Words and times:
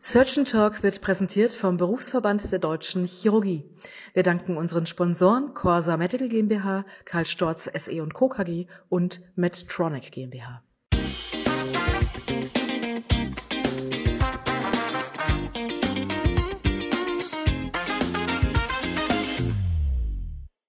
Surgeon 0.00 0.44
Talk 0.44 0.84
wird 0.84 1.00
präsentiert 1.00 1.52
vom 1.52 1.76
Berufsverband 1.76 2.52
der 2.52 2.60
Deutschen 2.60 3.04
Chirurgie. 3.04 3.64
Wir 4.14 4.22
danken 4.22 4.56
unseren 4.56 4.86
Sponsoren 4.86 5.54
Corsa 5.54 5.96
Medical 5.96 6.28
GmbH, 6.28 6.84
Karl 7.04 7.26
Storz 7.26 7.64
SE 7.64 8.00
und 8.00 8.14
Co. 8.14 8.28
KG 8.28 8.68
und 8.88 9.20
Medtronic 9.34 10.12
GmbH. 10.12 10.62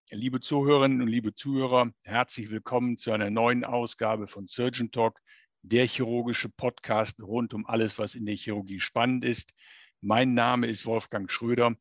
Liebe 0.09 0.39
Zuhörerinnen 0.41 1.03
und 1.03 1.07
liebe 1.07 1.35
Zuhörer, 1.35 1.91
herzlich 2.01 2.49
willkommen 2.49 2.97
zu 2.97 3.11
einer 3.11 3.29
neuen 3.29 3.63
Ausgabe 3.63 4.25
von 4.25 4.47
Surgeon 4.47 4.89
Talk, 4.89 5.21
der 5.61 5.85
chirurgische 5.87 6.49
Podcast 6.49 7.21
rund 7.21 7.53
um 7.53 7.65
alles, 7.65 7.97
was 7.99 8.15
in 8.15 8.25
der 8.25 8.35
Chirurgie 8.35 8.79
spannend 8.79 9.23
ist. 9.23 9.53
Mein 10.01 10.33
Name 10.33 10.67
ist 10.67 10.85
Wolfgang 10.85 11.31
Schröder 11.31 11.75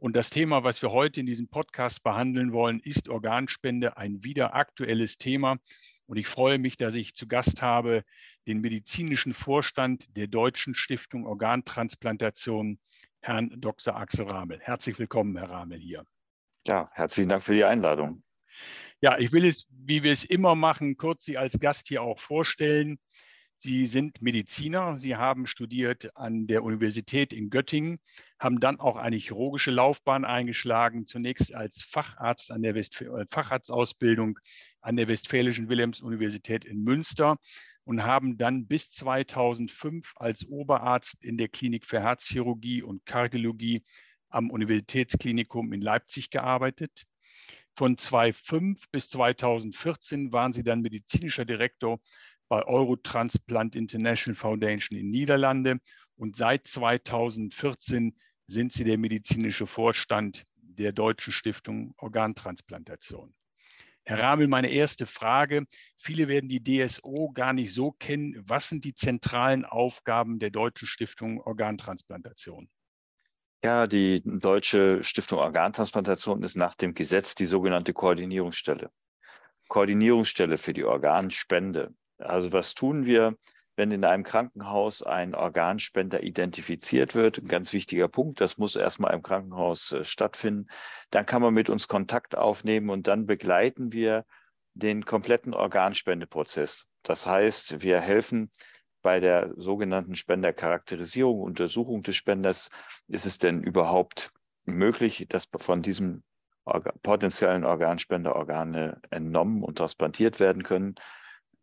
und 0.00 0.16
das 0.16 0.30
Thema, 0.30 0.64
was 0.64 0.80
wir 0.80 0.92
heute 0.92 1.20
in 1.20 1.26
diesem 1.26 1.48
Podcast 1.48 2.02
behandeln 2.02 2.54
wollen, 2.54 2.80
ist 2.80 3.10
Organspende, 3.10 3.98
ein 3.98 4.24
wieder 4.24 4.54
aktuelles 4.54 5.18
Thema. 5.18 5.58
Und 6.06 6.16
ich 6.16 6.26
freue 6.26 6.58
mich, 6.58 6.78
dass 6.78 6.94
ich 6.94 7.14
zu 7.14 7.28
Gast 7.28 7.60
habe 7.60 8.02
den 8.46 8.62
medizinischen 8.62 9.34
Vorstand 9.34 10.06
der 10.16 10.26
Deutschen 10.26 10.74
Stiftung 10.74 11.26
Organtransplantation, 11.26 12.78
Herrn 13.20 13.60
Dr. 13.60 13.94
Axel 13.94 14.26
Ramel. 14.26 14.58
Herzlich 14.60 14.98
willkommen, 14.98 15.36
Herr 15.36 15.50
Ramel, 15.50 15.78
hier. 15.78 16.06
Ja, 16.66 16.90
herzlichen 16.94 17.28
Dank 17.28 17.42
für 17.42 17.52
die 17.52 17.64
Einladung. 17.64 18.22
Ja, 19.02 19.18
ich 19.18 19.32
will 19.32 19.46
es, 19.46 19.66
wie 19.70 20.02
wir 20.02 20.12
es 20.12 20.24
immer 20.24 20.54
machen, 20.54 20.96
kurz 20.98 21.24
Sie 21.24 21.38
als 21.38 21.58
Gast 21.58 21.88
hier 21.88 22.02
auch 22.02 22.18
vorstellen. 22.18 22.98
Sie 23.58 23.86
sind 23.86 24.20
Mediziner, 24.22 24.96
Sie 24.98 25.16
haben 25.16 25.46
studiert 25.46 26.16
an 26.16 26.46
der 26.46 26.62
Universität 26.62 27.32
in 27.32 27.50
Göttingen, 27.50 27.98
haben 28.38 28.60
dann 28.60 28.78
auch 28.78 28.96
eine 28.96 29.16
chirurgische 29.16 29.70
Laufbahn 29.70 30.24
eingeschlagen, 30.24 31.06
zunächst 31.06 31.54
als 31.54 31.82
Facharzt 31.82 32.50
an 32.50 32.62
der 32.62 32.74
Westf 32.74 33.02
äh, 33.02 33.26
Facharztausbildung 33.30 34.38
an 34.82 34.96
der 34.96 35.08
Westfälischen 35.08 35.68
Wilhelms-Universität 35.68 36.64
in 36.64 36.82
Münster 36.82 37.38
und 37.84 38.02
haben 38.02 38.36
dann 38.36 38.66
bis 38.66 38.90
2005 38.90 40.12
als 40.16 40.46
Oberarzt 40.46 41.22
in 41.22 41.38
der 41.38 41.48
Klinik 41.48 41.86
für 41.86 42.00
Herzchirurgie 42.00 42.82
und 42.82 43.04
Kardiologie 43.06 43.82
am 44.28 44.50
Universitätsklinikum 44.50 45.72
in 45.72 45.80
Leipzig 45.80 46.30
gearbeitet. 46.30 47.06
Von 47.80 47.96
2005 47.96 48.90
bis 48.90 49.08
2014 49.08 50.32
waren 50.32 50.52
sie 50.52 50.62
dann 50.62 50.82
medizinischer 50.82 51.46
Direktor 51.46 51.98
bei 52.46 52.62
Eurotransplant 52.62 53.74
International 53.74 54.34
Foundation 54.34 54.98
in 54.98 55.08
Niederlande 55.08 55.78
und 56.14 56.36
seit 56.36 56.66
2014 56.66 58.18
sind 58.46 58.74
sie 58.74 58.84
der 58.84 58.98
medizinische 58.98 59.66
Vorstand 59.66 60.44
der 60.56 60.92
Deutschen 60.92 61.32
Stiftung 61.32 61.94
Organtransplantation. 61.96 63.34
Herr 64.02 64.18
Ramel, 64.18 64.48
meine 64.48 64.68
erste 64.68 65.06
Frage. 65.06 65.64
Viele 65.96 66.28
werden 66.28 66.50
die 66.50 66.62
DSO 66.62 67.30
gar 67.32 67.54
nicht 67.54 67.72
so 67.72 67.92
kennen. 67.92 68.42
Was 68.46 68.68
sind 68.68 68.84
die 68.84 68.94
zentralen 68.94 69.64
Aufgaben 69.64 70.38
der 70.38 70.50
Deutschen 70.50 70.86
Stiftung 70.86 71.40
Organtransplantation? 71.40 72.68
Ja, 73.62 73.86
die 73.86 74.22
Deutsche 74.24 75.04
Stiftung 75.04 75.38
Organtransplantation 75.38 76.42
ist 76.42 76.56
nach 76.56 76.74
dem 76.74 76.94
Gesetz 76.94 77.34
die 77.34 77.44
sogenannte 77.44 77.92
Koordinierungsstelle. 77.92 78.90
Koordinierungsstelle 79.68 80.56
für 80.56 80.72
die 80.72 80.84
Organspende. 80.84 81.92
Also 82.16 82.52
was 82.52 82.74
tun 82.74 83.04
wir, 83.04 83.36
wenn 83.76 83.90
in 83.90 84.04
einem 84.06 84.24
Krankenhaus 84.24 85.02
ein 85.02 85.34
Organspender 85.34 86.22
identifiziert 86.22 87.14
wird? 87.14 87.36
Ein 87.36 87.48
ganz 87.48 87.74
wichtiger 87.74 88.08
Punkt, 88.08 88.40
das 88.40 88.56
muss 88.56 88.76
erstmal 88.76 89.12
im 89.12 89.22
Krankenhaus 89.22 89.92
äh, 89.92 90.04
stattfinden. 90.04 90.68
Dann 91.10 91.26
kann 91.26 91.42
man 91.42 91.52
mit 91.52 91.68
uns 91.68 91.86
Kontakt 91.86 92.36
aufnehmen 92.36 92.88
und 92.88 93.08
dann 93.08 93.26
begleiten 93.26 93.92
wir 93.92 94.24
den 94.72 95.04
kompletten 95.04 95.52
Organspendeprozess. 95.52 96.86
Das 97.02 97.26
heißt, 97.26 97.82
wir 97.82 98.00
helfen 98.00 98.50
bei 99.02 99.20
der 99.20 99.52
sogenannten 99.56 100.14
Spendercharakterisierung, 100.14 101.40
Untersuchung 101.40 102.02
des 102.02 102.16
Spenders. 102.16 102.70
Ist 103.08 103.26
es 103.26 103.38
denn 103.38 103.62
überhaupt 103.62 104.30
möglich, 104.64 105.26
dass 105.28 105.48
von 105.58 105.82
diesem 105.82 106.22
Organ, 106.64 106.94
potenziellen 107.02 107.64
Organspender 107.64 108.36
Organe 108.36 109.00
entnommen 109.10 109.62
und 109.62 109.78
transplantiert 109.78 110.40
werden 110.40 110.62
können? 110.62 110.94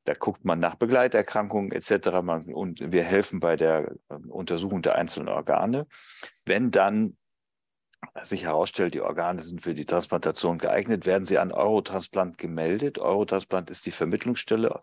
Da 0.03 0.13
guckt 0.13 0.45
man 0.45 0.59
nach 0.59 0.75
Begleiterkrankungen 0.75 1.71
etc. 1.71 2.21
Man, 2.23 2.53
und 2.53 2.93
wir 2.93 3.03
helfen 3.03 3.39
bei 3.39 3.57
der 3.57 3.93
ähm, 4.09 4.31
Untersuchung 4.31 4.81
der 4.81 4.95
einzelnen 4.95 5.27
Organe. 5.27 5.85
Wenn 6.45 6.71
dann 6.71 7.17
sich 8.23 8.43
herausstellt, 8.43 8.93
die 8.93 9.01
Organe 9.01 9.43
sind 9.43 9.61
für 9.61 9.73
die 9.73 9.85
Transplantation 9.85 10.59
geeignet, 10.59 11.05
werden 11.05 11.25
sie 11.25 11.39
an 11.39 11.51
Eurotransplant 11.51 12.37
gemeldet. 12.37 12.99
Eurotransplant 12.99 13.69
ist 13.69 13.85
die 13.85 13.91
Vermittlungsstelle. 13.91 14.81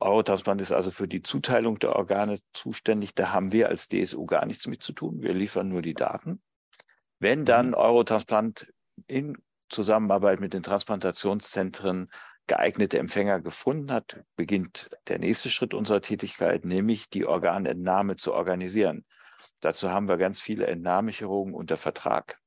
Eurotransplant 0.00 0.60
ist 0.60 0.72
also 0.72 0.90
für 0.90 1.08
die 1.08 1.22
Zuteilung 1.22 1.78
der 1.78 1.96
Organe 1.96 2.40
zuständig. 2.52 3.14
Da 3.14 3.32
haben 3.32 3.52
wir 3.52 3.68
als 3.68 3.88
DSU 3.88 4.26
gar 4.26 4.46
nichts 4.46 4.66
mit 4.66 4.82
zu 4.82 4.92
tun. 4.92 5.22
Wir 5.22 5.34
liefern 5.34 5.68
nur 5.68 5.82
die 5.82 5.94
Daten. 5.94 6.40
Wenn 7.18 7.44
dann 7.44 7.68
mhm. 7.68 7.74
Eurotransplant 7.74 8.72
in 9.06 9.36
Zusammenarbeit 9.68 10.40
mit 10.40 10.54
den 10.54 10.62
Transplantationszentren 10.62 12.10
geeignete 12.46 12.98
Empfänger 12.98 13.40
gefunden 13.40 13.92
hat, 13.92 14.22
beginnt 14.36 14.88
der 15.08 15.18
nächste 15.18 15.50
Schritt 15.50 15.74
unserer 15.74 16.00
Tätigkeit, 16.00 16.64
nämlich 16.64 17.10
die 17.10 17.26
Organentnahme 17.26 18.16
zu 18.16 18.32
organisieren. 18.32 19.04
Dazu 19.60 19.90
haben 19.90 20.08
wir 20.08 20.16
ganz 20.16 20.40
viele 20.40 20.66
Entnahmechirurgen 20.66 21.54
unter 21.54 21.76
Vertrag. 21.76 22.38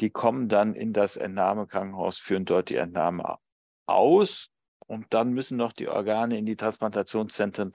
Die 0.00 0.10
kommen 0.10 0.48
dann 0.48 0.74
in 0.74 0.92
das 0.92 1.16
Entnahmekrankenhaus, 1.16 2.18
führen 2.18 2.44
dort 2.44 2.70
die 2.70 2.76
Entnahme 2.76 3.38
aus 3.86 4.51
und 4.92 5.06
dann 5.14 5.32
müssen 5.32 5.56
noch 5.56 5.72
die 5.72 5.88
Organe 5.88 6.36
in 6.36 6.44
die 6.44 6.54
Transplantationszentren 6.54 7.72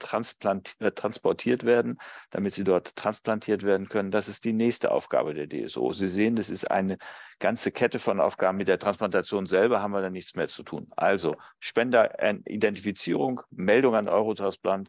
äh, 0.78 0.90
transportiert 0.92 1.64
werden, 1.64 1.98
damit 2.30 2.54
sie 2.54 2.62
dort 2.62 2.94
transplantiert 2.94 3.64
werden 3.64 3.88
können. 3.88 4.12
Das 4.12 4.28
ist 4.28 4.44
die 4.44 4.52
nächste 4.52 4.92
Aufgabe 4.92 5.34
der 5.34 5.48
DSO. 5.48 5.92
Sie 5.92 6.06
sehen, 6.06 6.36
das 6.36 6.48
ist 6.48 6.70
eine 6.70 6.96
ganze 7.40 7.72
Kette 7.72 7.98
von 7.98 8.20
Aufgaben. 8.20 8.56
Mit 8.56 8.68
der 8.68 8.78
Transplantation 8.78 9.46
selber 9.46 9.82
haben 9.82 9.90
wir 9.90 10.00
dann 10.00 10.12
nichts 10.12 10.36
mehr 10.36 10.46
zu 10.46 10.62
tun. 10.62 10.86
Also 10.94 11.34
Spenderidentifizierung, 11.58 13.40
Meldung 13.50 13.96
an 13.96 14.06
Eurotransplant, 14.06 14.88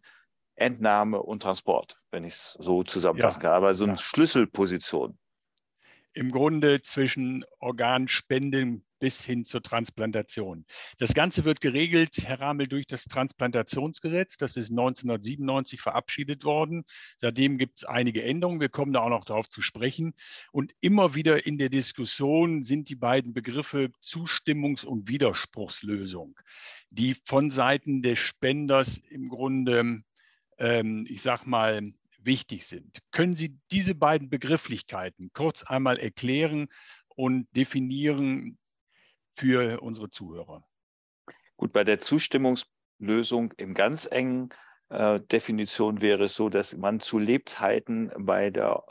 Entnahme 0.55 1.23
und 1.23 1.41
Transport, 1.41 1.97
wenn 2.11 2.25
ich 2.25 2.35
es 2.35 2.57
so 2.59 2.83
zusammenfassen 2.83 3.41
ja. 3.41 3.49
kann. 3.49 3.57
Aber 3.57 3.73
so 3.73 3.85
eine 3.85 3.93
ja. 3.93 3.97
Schlüsselposition. 3.97 5.17
Im 6.13 6.31
Grunde 6.31 6.81
zwischen 6.81 7.45
Organspenden 7.59 8.83
bis 8.99 9.23
hin 9.23 9.45
zur 9.45 9.61
Transplantation. 9.61 10.65
Das 10.97 11.13
Ganze 11.13 11.45
wird 11.45 11.61
geregelt, 11.61 12.17
Herr 12.25 12.41
Ramel, 12.41 12.67
durch 12.67 12.85
das 12.85 13.05
Transplantationsgesetz. 13.05 14.37
Das 14.37 14.57
ist 14.57 14.69
1997 14.69 15.81
verabschiedet 15.81 16.43
worden. 16.43 16.83
Seitdem 17.17 17.57
gibt 17.57 17.77
es 17.77 17.85
einige 17.85 18.23
Änderungen. 18.23 18.59
Wir 18.59 18.69
kommen 18.69 18.93
da 18.93 19.01
auch 19.01 19.09
noch 19.09 19.23
darauf 19.23 19.49
zu 19.49 19.61
sprechen. 19.61 20.13
Und 20.51 20.73
immer 20.81 21.15
wieder 21.15 21.45
in 21.45 21.57
der 21.57 21.69
Diskussion 21.69 22.63
sind 22.63 22.89
die 22.89 22.95
beiden 22.95 23.33
Begriffe 23.33 23.91
Zustimmungs- 24.01 24.85
und 24.85 25.07
Widerspruchslösung, 25.07 26.37
die 26.89 27.15
von 27.25 27.51
Seiten 27.51 28.01
des 28.01 28.19
Spenders 28.19 28.97
im 28.97 29.29
Grunde, 29.29 30.03
ähm, 30.57 31.05
ich 31.09 31.21
sag 31.21 31.45
mal, 31.45 31.93
wichtig 32.29 32.65
sind. 32.67 32.99
Können 33.11 33.35
Sie 33.35 33.57
diese 33.71 33.95
beiden 33.95 34.29
Begrifflichkeiten 34.29 35.31
kurz 35.33 35.63
einmal 35.63 35.99
erklären 35.99 36.67
und 37.15 37.47
definieren, 37.55 38.57
für 39.39 39.81
unsere 39.81 40.09
Zuhörer? 40.09 40.63
Gut, 41.55 41.71
bei 41.71 41.83
der 41.83 41.99
Zustimmungslösung 41.99 43.53
im 43.57 43.73
ganz 43.73 44.05
engen 44.05 44.49
äh, 44.89 45.19
Definition 45.21 46.01
wäre 46.01 46.25
es 46.25 46.35
so, 46.35 46.49
dass 46.49 46.75
man 46.75 46.99
zu 46.99 47.19
Lebzeiten 47.19 48.11
bei 48.17 48.49
der, 48.49 48.83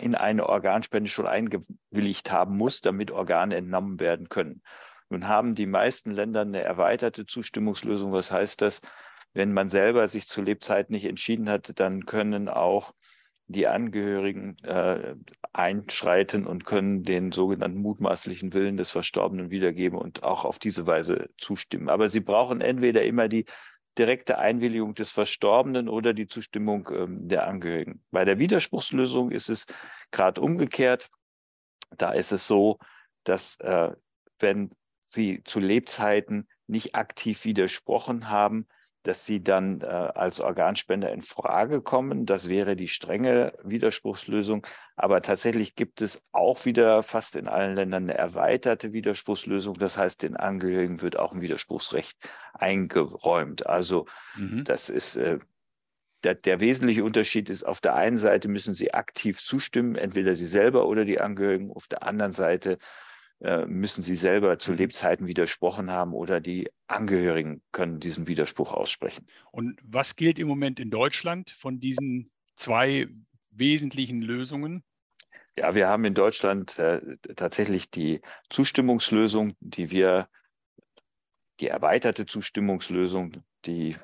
in 0.00 0.14
eine 0.14 0.48
Organspende 0.48 1.10
schon 1.10 1.26
eingewilligt 1.26 2.30
haben 2.30 2.56
muss, 2.56 2.82
damit 2.82 3.10
Organe 3.10 3.56
entnommen 3.56 4.00
werden 4.00 4.28
können. 4.28 4.62
Nun 5.08 5.28
haben 5.28 5.54
die 5.54 5.66
meisten 5.66 6.10
Länder 6.10 6.42
eine 6.42 6.62
erweiterte 6.62 7.26
Zustimmungslösung. 7.26 8.12
Was 8.12 8.32
heißt 8.32 8.60
das? 8.60 8.82
Wenn 9.32 9.52
man 9.52 9.70
selber 9.70 10.08
sich 10.08 10.28
zu 10.28 10.42
Lebzeiten 10.42 10.94
nicht 10.94 11.04
entschieden 11.04 11.48
hat, 11.48 11.78
dann 11.78 12.06
können 12.06 12.48
auch 12.48 12.94
die 13.48 13.68
Angehörigen 13.68 14.58
äh, 14.64 15.14
einschreiten 15.52 16.46
und 16.46 16.64
können 16.64 17.04
den 17.04 17.30
sogenannten 17.30 17.80
mutmaßlichen 17.80 18.52
Willen 18.52 18.76
des 18.76 18.90
Verstorbenen 18.90 19.50
wiedergeben 19.50 19.98
und 19.98 20.24
auch 20.24 20.44
auf 20.44 20.58
diese 20.58 20.86
Weise 20.86 21.30
zustimmen. 21.38 21.88
Aber 21.88 22.08
sie 22.08 22.20
brauchen 22.20 22.60
entweder 22.60 23.02
immer 23.02 23.28
die 23.28 23.44
direkte 23.98 24.38
Einwilligung 24.38 24.94
des 24.94 25.12
Verstorbenen 25.12 25.88
oder 25.88 26.12
die 26.12 26.26
Zustimmung 26.26 26.88
ähm, 26.92 27.28
der 27.28 27.46
Angehörigen. 27.46 28.02
Bei 28.10 28.24
der 28.24 28.38
Widerspruchslösung 28.38 29.30
ist 29.30 29.48
es 29.48 29.66
gerade 30.10 30.40
umgekehrt. 30.40 31.08
Da 31.96 32.12
ist 32.12 32.32
es 32.32 32.46
so, 32.46 32.78
dass 33.24 33.58
äh, 33.60 33.92
wenn 34.38 34.70
sie 35.06 35.42
zu 35.44 35.60
Lebzeiten 35.60 36.48
nicht 36.66 36.94
aktiv 36.94 37.44
widersprochen 37.44 38.28
haben, 38.28 38.66
dass 39.06 39.24
sie 39.24 39.42
dann 39.42 39.82
äh, 39.82 39.86
als 39.86 40.40
Organspender 40.40 41.12
in 41.12 41.22
Frage 41.22 41.80
kommen. 41.80 42.26
Das 42.26 42.48
wäre 42.48 42.74
die 42.74 42.88
strenge 42.88 43.52
Widerspruchslösung. 43.62 44.66
Aber 44.96 45.22
tatsächlich 45.22 45.76
gibt 45.76 46.02
es 46.02 46.22
auch 46.32 46.64
wieder 46.64 47.04
fast 47.04 47.36
in 47.36 47.46
allen 47.46 47.76
Ländern 47.76 48.04
eine 48.04 48.14
erweiterte 48.14 48.92
Widerspruchslösung. 48.92 49.78
Das 49.78 49.96
heißt, 49.96 50.22
den 50.22 50.36
Angehörigen 50.36 51.02
wird 51.02 51.18
auch 51.18 51.32
ein 51.32 51.40
Widerspruchsrecht 51.40 52.18
eingeräumt. 52.52 53.66
Also 53.66 54.06
mhm. 54.36 54.64
das 54.64 54.88
ist 54.88 55.16
äh, 55.16 55.38
der, 56.24 56.34
der, 56.34 56.58
wesentliche 56.58 57.04
Unterschied 57.04 57.48
ist, 57.48 57.64
auf 57.64 57.80
der 57.80 57.94
einen 57.94 58.18
Seite 58.18 58.48
müssen 58.48 58.74
sie 58.74 58.92
aktiv 58.92 59.40
zustimmen, 59.40 59.94
entweder 59.94 60.34
sie 60.34 60.46
selber 60.46 60.88
oder 60.88 61.04
die 61.04 61.20
Angehörigen. 61.20 61.70
Auf 61.70 61.86
der 61.86 62.02
anderen 62.02 62.32
Seite 62.32 62.78
müssen 63.40 64.02
sie 64.02 64.16
selber 64.16 64.58
zu. 64.58 64.72
Lebzeiten 64.72 65.26
widersprochen 65.26 65.90
haben 65.90 66.14
oder 66.14 66.40
die 66.40 66.70
Angehörigen 66.86 67.62
können 67.72 68.00
diesen 68.00 68.26
Widerspruch 68.26 68.72
aussprechen. 68.72 69.26
Und 69.50 69.78
was 69.82 70.16
gilt 70.16 70.38
im 70.38 70.48
Moment 70.48 70.80
in 70.80 70.90
Deutschland 70.90 71.50
von 71.50 71.78
diesen 71.78 72.30
zwei 72.56 73.08
wesentlichen 73.50 74.22
Lösungen? 74.22 74.82
Ja, 75.58 75.74
wir 75.74 75.88
haben 75.88 76.04
in 76.04 76.14
Deutschland 76.14 76.78
äh, 76.78 77.00
tatsächlich 77.34 77.90
die 77.90 78.20
Zustimmungslösung, 78.50 79.54
die 79.60 79.90
wir, 79.90 80.28
die 81.60 81.68
erweiterte 81.68 82.26
Zustimmungslösung, 82.26 83.42
die 83.64 83.96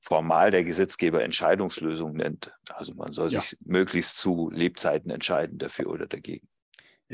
formal 0.00 0.50
der 0.50 0.64
Gesetzgeber 0.64 1.22
Entscheidungslösung 1.22 2.14
nennt. 2.14 2.52
Also 2.68 2.94
man 2.94 3.12
soll 3.12 3.32
ja. 3.32 3.40
sich 3.40 3.56
möglichst 3.64 4.18
zu 4.18 4.50
Lebzeiten 4.50 5.10
entscheiden 5.10 5.58
dafür 5.58 5.88
oder 5.88 6.06
dagegen. 6.06 6.48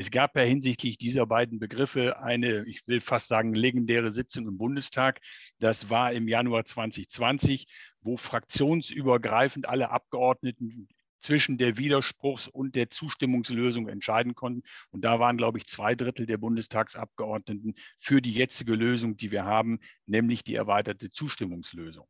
Es 0.01 0.09
gab 0.09 0.35
ja 0.35 0.41
hinsichtlich 0.41 0.97
dieser 0.97 1.27
beiden 1.27 1.59
Begriffe 1.59 2.17
eine, 2.17 2.65
ich 2.65 2.81
will 2.87 3.01
fast 3.01 3.27
sagen, 3.27 3.53
legendäre 3.53 4.09
Sitzung 4.09 4.47
im 4.47 4.57
Bundestag. 4.57 5.19
Das 5.59 5.91
war 5.91 6.11
im 6.11 6.27
Januar 6.27 6.65
2020, 6.65 7.67
wo 8.01 8.17
fraktionsübergreifend 8.17 9.69
alle 9.69 9.91
Abgeordneten 9.91 10.87
zwischen 11.19 11.59
der 11.59 11.75
Widerspruchs- 11.75 12.49
und 12.49 12.73
der 12.75 12.89
Zustimmungslösung 12.89 13.87
entscheiden 13.89 14.33
konnten. 14.33 14.63
Und 14.89 15.05
da 15.05 15.19
waren, 15.19 15.37
glaube 15.37 15.59
ich, 15.59 15.67
zwei 15.67 15.93
Drittel 15.93 16.25
der 16.25 16.37
Bundestagsabgeordneten 16.37 17.75
für 17.99 18.23
die 18.23 18.33
jetzige 18.33 18.73
Lösung, 18.73 19.17
die 19.17 19.29
wir 19.29 19.45
haben, 19.45 19.81
nämlich 20.07 20.43
die 20.43 20.55
erweiterte 20.55 21.11
Zustimmungslösung. 21.11 22.07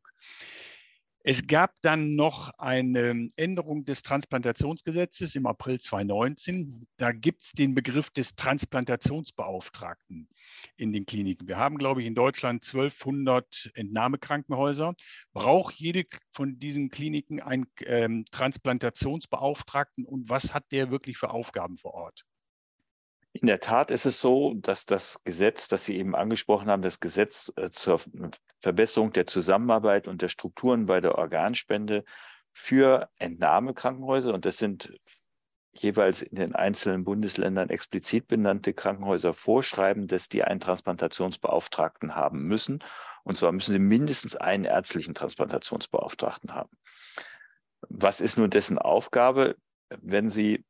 Es 1.24 1.46
gab 1.46 1.72
dann 1.82 2.16
noch 2.16 2.50
eine 2.58 3.30
Änderung 3.36 3.84
des 3.84 4.02
Transplantationsgesetzes 4.02 5.36
im 5.36 5.46
April 5.46 5.78
2019. 5.80 6.84
Da 6.96 7.12
gibt 7.12 7.42
es 7.42 7.52
den 7.52 7.76
Begriff 7.76 8.10
des 8.10 8.34
Transplantationsbeauftragten 8.34 10.28
in 10.76 10.92
den 10.92 11.06
Kliniken. 11.06 11.46
Wir 11.46 11.58
haben, 11.58 11.78
glaube 11.78 12.00
ich, 12.00 12.08
in 12.08 12.16
Deutschland 12.16 12.64
1200 12.66 13.70
Entnahmekrankenhäuser. 13.74 14.94
Braucht 15.32 15.74
jede 15.74 16.06
von 16.32 16.58
diesen 16.58 16.90
Kliniken 16.90 17.40
einen 17.40 17.66
ähm, 17.86 18.24
Transplantationsbeauftragten 18.32 20.04
und 20.04 20.28
was 20.28 20.52
hat 20.52 20.64
der 20.72 20.90
wirklich 20.90 21.18
für 21.18 21.30
Aufgaben 21.30 21.76
vor 21.76 21.94
Ort? 21.94 22.24
In 23.32 23.46
der 23.46 23.60
Tat 23.60 23.90
ist 23.90 24.04
es 24.04 24.20
so, 24.20 24.54
dass 24.54 24.84
das 24.84 25.22
Gesetz, 25.24 25.68
das 25.68 25.86
Sie 25.86 25.96
eben 25.96 26.14
angesprochen 26.14 26.68
haben, 26.68 26.82
das 26.82 27.00
Gesetz 27.00 27.52
äh, 27.56 27.70
zur 27.70 28.00
Verbesserung 28.60 29.12
der 29.12 29.26
Zusammenarbeit 29.26 30.06
und 30.06 30.20
der 30.20 30.28
Strukturen 30.28 30.86
bei 30.86 31.00
der 31.00 31.16
Organspende 31.16 32.04
für 32.50 33.08
Entnahmekrankenhäuser, 33.18 34.34
und 34.34 34.44
das 34.44 34.58
sind 34.58 34.92
jeweils 35.72 36.20
in 36.20 36.36
den 36.36 36.54
einzelnen 36.54 37.04
Bundesländern 37.04 37.70
explizit 37.70 38.28
benannte 38.28 38.74
Krankenhäuser 38.74 39.32
vorschreiben, 39.32 40.06
dass 40.06 40.28
die 40.28 40.44
einen 40.44 40.60
Transplantationsbeauftragten 40.60 42.14
haben 42.14 42.42
müssen. 42.42 42.84
Und 43.24 43.36
zwar 43.36 43.52
müssen 43.52 43.72
sie 43.72 43.78
mindestens 43.78 44.36
einen 44.36 44.64
ärztlichen 44.64 45.14
Transplantationsbeauftragten 45.14 46.54
haben. 46.54 46.76
Was 47.88 48.20
ist 48.20 48.36
nun 48.36 48.50
dessen 48.50 48.78
Aufgabe? 48.78 49.56
Wenn 49.88 50.30
Sie 50.30 50.56
äh, 50.56 50.62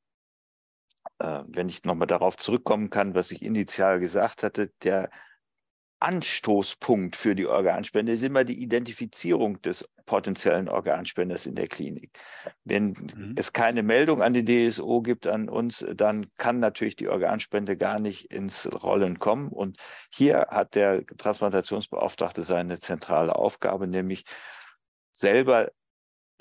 wenn 1.46 1.68
ich 1.68 1.84
nochmal 1.84 2.06
darauf 2.06 2.36
zurückkommen 2.36 2.90
kann, 2.90 3.14
was 3.14 3.30
ich 3.30 3.42
initial 3.42 4.00
gesagt 4.00 4.42
hatte, 4.42 4.72
der 4.82 5.10
Anstoßpunkt 6.02 7.14
für 7.14 7.36
die 7.36 7.46
Organspende 7.46 8.12
ist 8.12 8.24
immer 8.24 8.42
die 8.42 8.60
Identifizierung 8.60 9.62
des 9.62 9.88
potenziellen 10.04 10.68
Organspenders 10.68 11.46
in 11.46 11.54
der 11.54 11.68
Klinik. 11.68 12.18
Wenn 12.64 12.88
mhm. 12.88 13.34
es 13.36 13.52
keine 13.52 13.84
Meldung 13.84 14.20
an 14.20 14.34
die 14.34 14.44
DSO 14.44 15.00
gibt 15.00 15.28
an 15.28 15.48
uns, 15.48 15.86
dann 15.94 16.26
kann 16.38 16.58
natürlich 16.58 16.96
die 16.96 17.08
Organspende 17.08 17.76
gar 17.76 18.00
nicht 18.00 18.32
ins 18.32 18.68
Rollen 18.82 19.20
kommen. 19.20 19.48
Und 19.48 19.78
hier 20.12 20.48
hat 20.50 20.74
der 20.74 21.06
Transplantationsbeauftragte 21.06 22.42
seine 22.42 22.80
zentrale 22.80 23.36
Aufgabe, 23.36 23.86
nämlich 23.86 24.24
selber 25.12 25.70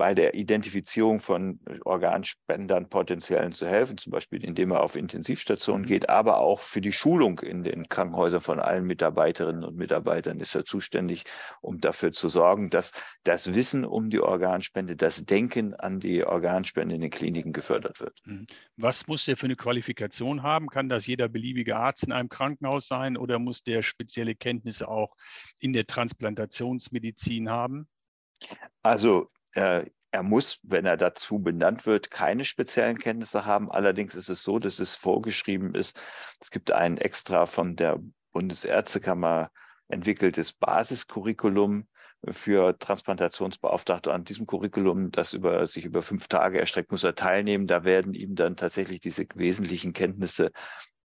bei 0.01 0.15
der 0.15 0.33
Identifizierung 0.33 1.19
von 1.19 1.59
Organspendern 1.85 2.89
potenziellen 2.89 3.51
zu 3.51 3.67
helfen, 3.67 3.99
zum 3.99 4.11
Beispiel 4.11 4.43
indem 4.43 4.71
er 4.71 4.81
auf 4.81 4.95
Intensivstationen 4.95 5.85
geht, 5.85 6.09
aber 6.09 6.39
auch 6.39 6.59
für 6.59 6.81
die 6.81 6.91
Schulung 6.91 7.37
in 7.37 7.61
den 7.63 7.87
Krankenhäusern 7.87 8.41
von 8.41 8.59
allen 8.59 8.85
Mitarbeiterinnen 8.85 9.63
und 9.63 9.77
Mitarbeitern 9.77 10.39
ist 10.39 10.55
er 10.55 10.65
zuständig, 10.65 11.25
um 11.61 11.79
dafür 11.79 12.13
zu 12.13 12.29
sorgen, 12.29 12.71
dass 12.71 12.93
das 13.25 13.53
Wissen 13.53 13.85
um 13.85 14.09
die 14.09 14.21
Organspende, 14.21 14.95
das 14.95 15.23
Denken 15.25 15.75
an 15.75 15.99
die 15.99 16.25
Organspende 16.25 16.95
in 16.95 17.01
den 17.01 17.11
Kliniken 17.11 17.53
gefördert 17.53 17.99
wird. 17.99 18.17
Mhm. 18.25 18.47
Was 18.77 19.05
muss 19.05 19.25
der 19.25 19.37
für 19.37 19.45
eine 19.45 19.55
Qualifikation 19.55 20.41
haben? 20.41 20.69
Kann 20.69 20.89
das 20.89 21.05
jeder 21.05 21.29
beliebige 21.29 21.75
Arzt 21.75 22.05
in 22.05 22.11
einem 22.11 22.27
Krankenhaus 22.27 22.87
sein 22.87 23.17
oder 23.17 23.37
muss 23.37 23.61
der 23.61 23.83
spezielle 23.83 24.33
Kenntnisse 24.33 24.87
auch 24.87 25.15
in 25.59 25.73
der 25.73 25.85
Transplantationsmedizin 25.85 27.51
haben? 27.51 27.87
Also 28.81 29.29
äh, 29.53 29.85
er 30.11 30.23
muss, 30.23 30.59
wenn 30.63 30.85
er 30.85 30.97
dazu 30.97 31.39
benannt 31.39 31.85
wird, 31.85 32.11
keine 32.11 32.43
speziellen 32.43 32.97
Kenntnisse 32.97 33.45
haben. 33.45 33.71
Allerdings 33.71 34.15
ist 34.15 34.29
es 34.29 34.43
so, 34.43 34.59
dass 34.59 34.79
es 34.79 34.95
vorgeschrieben 34.95 35.73
ist, 35.73 35.97
es 36.41 36.51
gibt 36.51 36.71
ein 36.71 36.97
extra 36.97 37.45
von 37.45 37.75
der 37.75 37.99
Bundesärztekammer 38.33 39.51
entwickeltes 39.87 40.53
Basiscurriculum 40.53 41.87
für 42.29 42.77
Transplantationsbeauftragte. 42.77 44.13
An 44.13 44.25
diesem 44.25 44.45
Curriculum, 44.45 45.11
das 45.11 45.33
über, 45.33 45.65
sich 45.67 45.85
über 45.85 46.01
fünf 46.01 46.27
Tage 46.27 46.59
erstreckt, 46.59 46.91
muss 46.91 47.03
er 47.03 47.15
teilnehmen. 47.15 47.65
Da 47.65 47.83
werden 47.83 48.13
ihm 48.13 48.35
dann 48.35 48.55
tatsächlich 48.55 48.99
diese 48.99 49.25
wesentlichen 49.35 49.93
Kenntnisse 49.93 50.51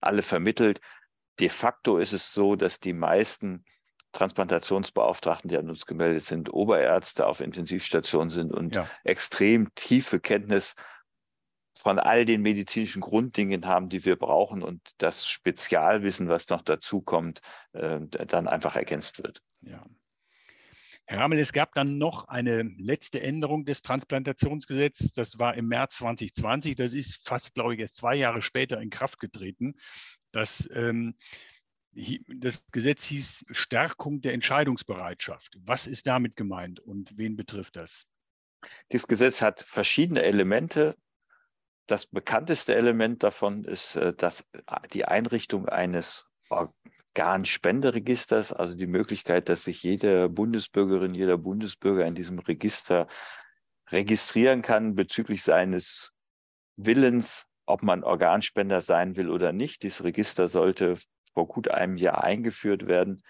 alle 0.01 0.23
vermittelt. 0.23 0.81
De 1.39 1.49
facto 1.49 1.99
ist 1.99 2.13
es 2.13 2.33
so, 2.33 2.57
dass 2.57 2.81
die 2.81 2.93
meisten 2.93 3.65
Transplantationsbeauftragten, 4.17 5.49
die 5.49 5.57
an 5.57 5.69
uns 5.69 5.85
gemeldet 5.85 6.25
sind, 6.25 6.53
Oberärzte 6.53 7.27
auf 7.27 7.41
Intensivstationen 7.41 8.31
sind 8.31 8.53
und 8.53 8.75
ja. 8.75 8.89
extrem 9.05 9.75
tiefe 9.75 10.21
Kenntnis 10.21 10.75
von 11.75 11.99
all 11.99 12.25
den 12.25 12.41
medizinischen 12.41 13.03
Grunddingen 13.03 13.67
haben, 13.67 13.91
die 13.91 14.05
wir 14.05 14.17
brauchen 14.17 14.63
und 14.63 14.81
das 14.99 15.29
Spezialwissen, 15.29 16.29
was 16.29 16.49
noch 16.49 16.63
dazu 16.63 17.03
kommt, 17.03 17.41
äh, 17.73 18.01
dann 18.01 18.49
einfach 18.49 18.77
ergänzt 18.77 19.23
wird. 19.23 19.43
Ja. 19.61 19.85
Herr 21.09 21.21
Rammel, 21.21 21.39
es 21.39 21.53
gab 21.53 21.75
dann 21.75 21.99
noch 21.99 22.27
eine 22.27 22.63
letzte 22.63 23.21
Änderung 23.21 23.65
des 23.65 23.83
Transplantationsgesetzes. 23.83 25.13
Das 25.13 25.39
war 25.39 25.55
im 25.55 25.69
März 25.69 25.99
2020. 25.99 26.75
Das 26.75 26.95
ist 26.95 27.21
fast, 27.25 27.55
glaube 27.55 27.75
ich, 27.75 27.81
erst 27.81 27.97
zwei 27.97 28.17
Jahre 28.17 28.43
später 28.43 28.81
in 28.81 28.91
Kraft 28.91 29.21
getreten. 29.21 29.75
Das 30.33 30.69
ähm, 30.73 31.15
das 32.29 32.65
Gesetz 32.73 33.05
hieß 33.05 33.47
Stärkung 33.51 34.21
der 34.21 34.35
Entscheidungsbereitschaft. 34.35 35.59
Was 35.65 35.87
ist 35.87 36.07
damit 36.07 36.37
gemeint 36.37 36.81
und 36.81 37.17
wen 37.17 37.37
betrifft 37.37 37.77
das? 37.77 38.07
Dieses 38.93 39.07
Gesetz 39.07 39.43
hat 39.43 39.63
verschiedene 39.63 40.23
Elemente. 40.23 40.97
Das 41.87 42.07
bekannteste 42.07 42.75
Element 42.75 43.23
davon 43.23 43.65
ist 43.65 43.97
äh, 43.97 44.13
dass 44.13 44.51
die 44.93 45.05
Einrichtung 45.05 45.69
eines 45.69 46.27
Organspenderegisters, 46.49 48.53
also 48.53 48.75
die 48.75 48.87
Möglichkeit, 48.87 49.49
dass 49.49 49.65
sich 49.65 49.83
jede 49.83 50.29
Bundesbürgerin, 50.29 51.15
jeder 51.15 51.39
Bundesbürger 51.39 52.07
in 52.07 52.15
diesem 52.15 52.39
Register 52.41 53.07
registrieren 53.91 54.63
kann 54.63 54.97
bezüglich 54.97 55.43
seines 55.43 56.13
Willens, 56.77 57.47
ob 57.65 57.83
man 57.83 58.05
Organspender 58.05 58.81
sein 58.81 59.17
will 59.17 59.31
oder 59.31 59.53
nicht. 59.53 59.83
Dieses 59.83 60.05
Register 60.05 60.49
sollte 60.49 60.99
vor 61.37 61.47
gut 61.47 61.69
einem 61.69 61.99
Jahr 61.99 62.25
eingeführt 62.25 62.87
werden. 62.87 63.23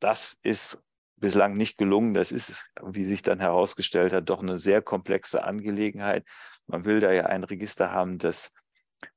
Das 0.00 0.36
ist 0.42 0.82
bislang 1.14 1.56
nicht 1.56 1.78
gelungen. 1.78 2.14
Das 2.14 2.32
ist, 2.32 2.66
wie 2.82 3.04
sich 3.04 3.22
dann 3.22 3.38
herausgestellt 3.38 4.12
hat, 4.12 4.28
doch 4.28 4.42
eine 4.42 4.58
sehr 4.58 4.82
komplexe 4.82 5.44
Angelegenheit. 5.44 6.26
Man 6.66 6.84
will 6.84 6.98
da 6.98 7.12
ja 7.12 7.26
ein 7.26 7.44
Register 7.44 7.92
haben, 7.92 8.18
das 8.18 8.50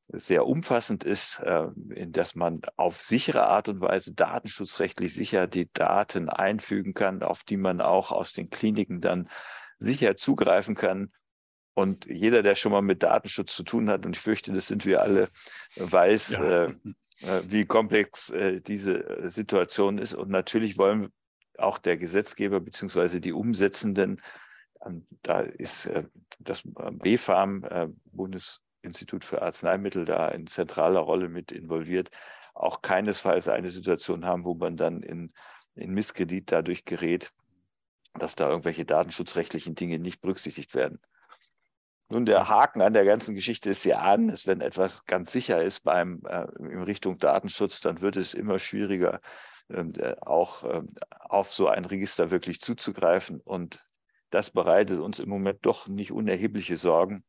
sehr 0.07 0.45
umfassend 0.45 1.03
ist, 1.03 1.39
äh, 1.39 1.69
in 1.95 2.11
das 2.11 2.35
man 2.35 2.61
auf 2.75 3.01
sichere 3.01 3.47
Art 3.47 3.69
und 3.69 3.81
Weise 3.81 4.13
datenschutzrechtlich 4.13 5.15
sicher 5.15 5.47
die 5.47 5.71
Daten 5.73 6.29
einfügen 6.29 6.93
kann, 6.93 7.23
auf 7.23 7.43
die 7.43 7.57
man 7.57 7.81
auch 7.81 8.11
aus 8.11 8.33
den 8.33 8.51
Kliniken 8.51 9.01
dann 9.01 9.29
sicher 9.79 10.15
zugreifen 10.15 10.75
kann. 10.75 11.11
Und 11.73 12.05
jeder, 12.05 12.43
der 12.43 12.53
schon 12.53 12.71
mal 12.71 12.83
mit 12.83 13.01
Datenschutz 13.01 13.55
zu 13.55 13.63
tun 13.63 13.89
hat, 13.89 14.05
und 14.05 14.15
ich 14.15 14.21
fürchte, 14.21 14.53
das 14.53 14.67
sind 14.67 14.85
wir 14.85 15.01
alle, 15.01 15.27
weiß, 15.75 16.29
ja. 16.33 16.71
äh, 17.21 17.41
wie 17.47 17.65
komplex 17.65 18.29
äh, 18.29 18.61
diese 18.61 19.07
äh, 19.07 19.29
Situation 19.29 19.97
ist. 19.97 20.13
Und 20.13 20.29
natürlich 20.29 20.77
wollen 20.77 21.11
auch 21.57 21.77
der 21.77 21.97
Gesetzgeber 21.97 22.59
bzw. 22.59 23.19
die 23.19 23.33
Umsetzenden, 23.33 24.21
ähm, 24.85 25.05
da 25.21 25.41
ist 25.41 25.89
das 26.39 26.63
BfArM, 26.63 27.65
Bundesinstitut 28.05 29.25
für 29.25 29.41
Arzneimittel, 29.41 30.05
da 30.05 30.29
in 30.29 30.47
zentraler 30.47 31.01
Rolle 31.01 31.27
mit 31.27 31.51
involviert, 31.51 32.11
auch 32.53 32.81
keinesfalls 32.81 33.49
eine 33.49 33.69
Situation 33.69 34.25
haben, 34.25 34.45
wo 34.45 34.53
man 34.53 34.77
dann 34.77 35.03
in, 35.03 35.33
in 35.75 35.91
Misskredit 35.91 36.49
dadurch 36.49 36.85
gerät, 36.85 37.33
dass 38.13 38.35
da 38.35 38.49
irgendwelche 38.49 38.85
datenschutzrechtlichen 38.85 39.75
Dinge 39.75 39.99
nicht 39.99 40.21
berücksichtigt 40.21 40.73
werden. 40.75 41.01
Nun, 42.09 42.25
der 42.25 42.49
Haken 42.49 42.81
an 42.81 42.93
der 42.93 43.05
ganzen 43.05 43.35
Geschichte 43.35 43.69
ist 43.69 43.85
ja 43.85 43.99
an, 43.99 44.29
dass 44.29 44.47
wenn 44.47 44.61
etwas 44.61 45.05
ganz 45.05 45.31
sicher 45.31 45.61
ist 45.61 45.81
beim, 45.81 46.23
äh, 46.27 46.47
in 46.57 46.81
Richtung 46.81 47.19
Datenschutz, 47.19 47.81
dann 47.81 48.01
wird 48.01 48.17
es 48.17 48.33
immer 48.33 48.57
schwieriger, 48.57 49.21
äh, 49.67 50.15
auch 50.21 50.63
äh, 50.63 50.81
auf 51.19 51.53
so 51.53 51.67
ein 51.67 51.85
Register 51.85 52.31
wirklich 52.31 52.61
zuzugreifen. 52.61 53.39
Und 53.41 53.79
das 54.31 54.49
bereitet 54.49 54.99
uns 54.99 55.19
im 55.19 55.29
Moment 55.29 55.59
doch 55.65 55.87
nicht 55.87 56.11
unerhebliche 56.11 56.77
Sorgen. 56.77 57.23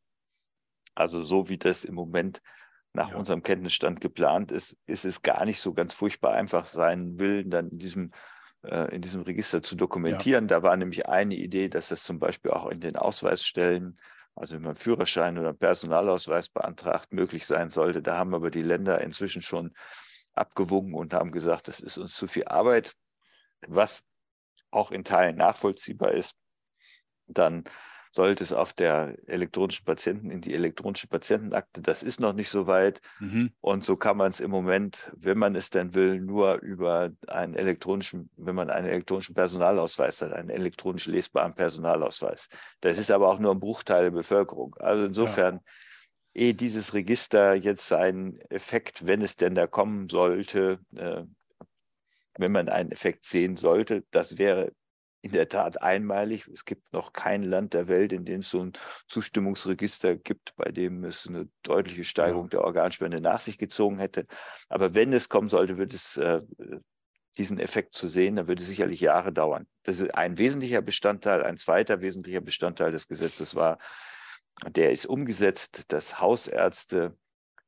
Also 0.95 1.21
so 1.21 1.51
wie 1.51 1.59
das 1.59 1.85
im 1.85 1.95
Moment 1.95 2.41
nach 2.95 3.11
ja. 3.11 3.17
unserem 3.17 3.43
Kenntnisstand 3.43 4.01
geplant 4.01 4.51
ist, 4.51 4.79
ist 4.87 5.05
es 5.05 5.21
gar 5.21 5.45
nicht 5.45 5.61
so 5.61 5.75
ganz 5.75 5.93
furchtbar 5.93 6.33
einfach 6.33 6.65
sein 6.65 7.19
will, 7.19 7.45
dann 7.45 7.69
in 7.69 7.79
diesem 7.79 8.13
äh, 8.63 8.95
in 8.95 9.03
diesem 9.03 9.23
Register 9.23 9.63
zu 9.63 9.77
dokumentieren. 9.77 10.45
Ja. 10.45 10.59
Da 10.59 10.63
war 10.63 10.77
nämlich 10.77 11.07
eine 11.07 11.35
Idee, 11.35 11.69
dass 11.69 11.89
das 11.89 12.03
zum 12.03 12.19
Beispiel 12.19 12.51
auch 12.51 12.71
in 12.71 12.81
den 12.81 12.97
Ausweisstellen 12.97 13.97
also 14.35 14.55
wenn 14.55 14.63
man 14.63 14.77
Führerschein 14.77 15.39
oder 15.39 15.53
Personalausweis 15.53 16.49
beantragt, 16.49 17.13
möglich 17.13 17.47
sein 17.47 17.71
sollte. 17.71 18.03
Da 18.03 18.17
haben 18.17 18.35
aber 18.35 18.51
die 18.51 18.63
Länder 18.63 19.01
inzwischen 19.01 19.43
schon 19.43 19.73
abgewogen 20.35 20.95
und 20.95 21.15
haben 21.15 21.33
gesagt, 21.33 21.69
das 21.69 21.81
ist 21.81 21.99
uns 21.99 22.15
zu 22.15 22.27
viel 22.27 22.45
Arbeit, 22.45 22.95
was 23.67 24.09
auch 24.71 24.91
in 24.91 25.05
Teilen 25.05 25.37
nachvollziehbar 25.37 26.13
ist. 26.13 26.35
Dann 27.27 27.65
sollte 28.13 28.43
es 28.43 28.53
auf 28.53 28.73
der 28.73 29.17
elektronischen 29.27 29.85
Patienten 29.85 30.31
in 30.31 30.41
die 30.41 30.55
elektronische 30.55 31.07
Patientenakte. 31.07 31.81
Das 31.81 32.03
ist 32.03 32.21
noch 32.21 32.33
nicht 32.33 32.49
so 32.49 32.67
weit. 32.67 33.01
Mhm. 33.21 33.53
Und 33.61 33.85
so 33.85 33.97
kann 33.97 34.17
man 34.17 34.31
es 34.31 34.41
im 34.41 34.51
Moment, 34.51 35.13
wenn 35.17 35.39
man 35.39 35.55
es 35.55 35.71
denn 35.71 35.95
will, 35.95 36.21
nur 36.21 36.61
über 36.61 37.11
einen 37.29 37.55
elektronischen, 37.55 38.31
wenn 38.37 38.57
man 38.57 38.69
einen 38.71 38.89
elektronischen 38.89 39.35
Personalausweis 39.35 40.23
hat, 40.23 40.33
einen 40.33 40.51
elektronisch 40.51 41.07
lesbaren 41.07 41.55
Personalausweis. 41.55 42.49
Das 42.81 42.99
ist 42.99 43.11
aber 43.11 43.29
auch 43.29 43.39
nur 43.39 43.53
ein 43.53 43.61
Bruchteil 43.61 44.05
der 44.05 44.11
Bevölkerung. 44.11 44.75
Also 44.81 45.05
insofern, 45.05 45.55
ja. 46.35 46.43
ehe 46.43 46.55
dieses 46.55 46.95
Register 46.95 47.55
jetzt 47.55 47.87
seinen 47.87 48.41
Effekt, 48.51 49.07
wenn 49.07 49.23
es 49.23 49.37
denn 49.37 49.55
da 49.55 49.69
kommen 49.69 50.09
sollte, 50.09 50.81
äh, 50.97 51.23
wenn 52.39 52.53
man 52.53 52.69
einen 52.69 52.91
Effekt 52.91 53.27
sehen 53.27 53.57
sollte, 53.57 54.05
das 54.11 54.39
wäre 54.39 54.73
in 55.23 55.33
der 55.33 55.49
Tat 55.49 55.83
einmalig. 55.83 56.49
Es 56.49 56.65
gibt 56.65 56.93
noch 56.93 57.13
kein 57.13 57.43
Land 57.43 57.75
der 57.75 57.89
Welt, 57.89 58.13
in 58.13 58.25
dem 58.25 58.41
es 58.41 58.51
so 58.51 58.63
ein 58.63 58.73
Zustimmungsregister 59.07 60.17
gibt, 60.17 60.55
bei 60.57 60.71
dem 60.71 61.05
es 61.05 61.27
eine 61.27 61.49
deutliche 61.63 62.05
Steigerung 62.05 62.49
der 62.49 62.63
Organspende 62.63 63.21
nach 63.21 63.41
sich 63.41 63.59
gezogen 63.59 63.99
hätte. 63.99 64.27
Aber 64.69 64.95
wenn 64.95 65.13
es 65.13 65.29
kommen 65.29 65.49
sollte, 65.49 65.79
wird 65.79 65.93
es 65.93 66.17
äh, 66.17 66.41
diesen 67.39 67.59
Effekt 67.59 67.95
zu 67.95 68.09
sehen, 68.09 68.37
dann 68.37 68.49
wird 68.49 68.61
es 68.61 68.67
sicherlich 68.67 69.01
Jahre 69.01 69.33
dauern. 69.33 69.67
Das 69.83 70.01
ist 70.01 70.15
ein 70.15 70.39
wesentlicher 70.39 70.83
Bestandteil. 70.83 71.43
Ein 71.43 71.57
zweiter 71.57 72.01
wesentlicher 72.01 72.41
Bestandteil 72.41 72.91
des 72.91 73.07
Gesetzes 73.07 73.55
war, 73.55 73.79
der 74.69 74.91
ist 74.91 75.07
umgesetzt, 75.07 75.93
dass 75.93 76.21
Hausärzte 76.21 77.17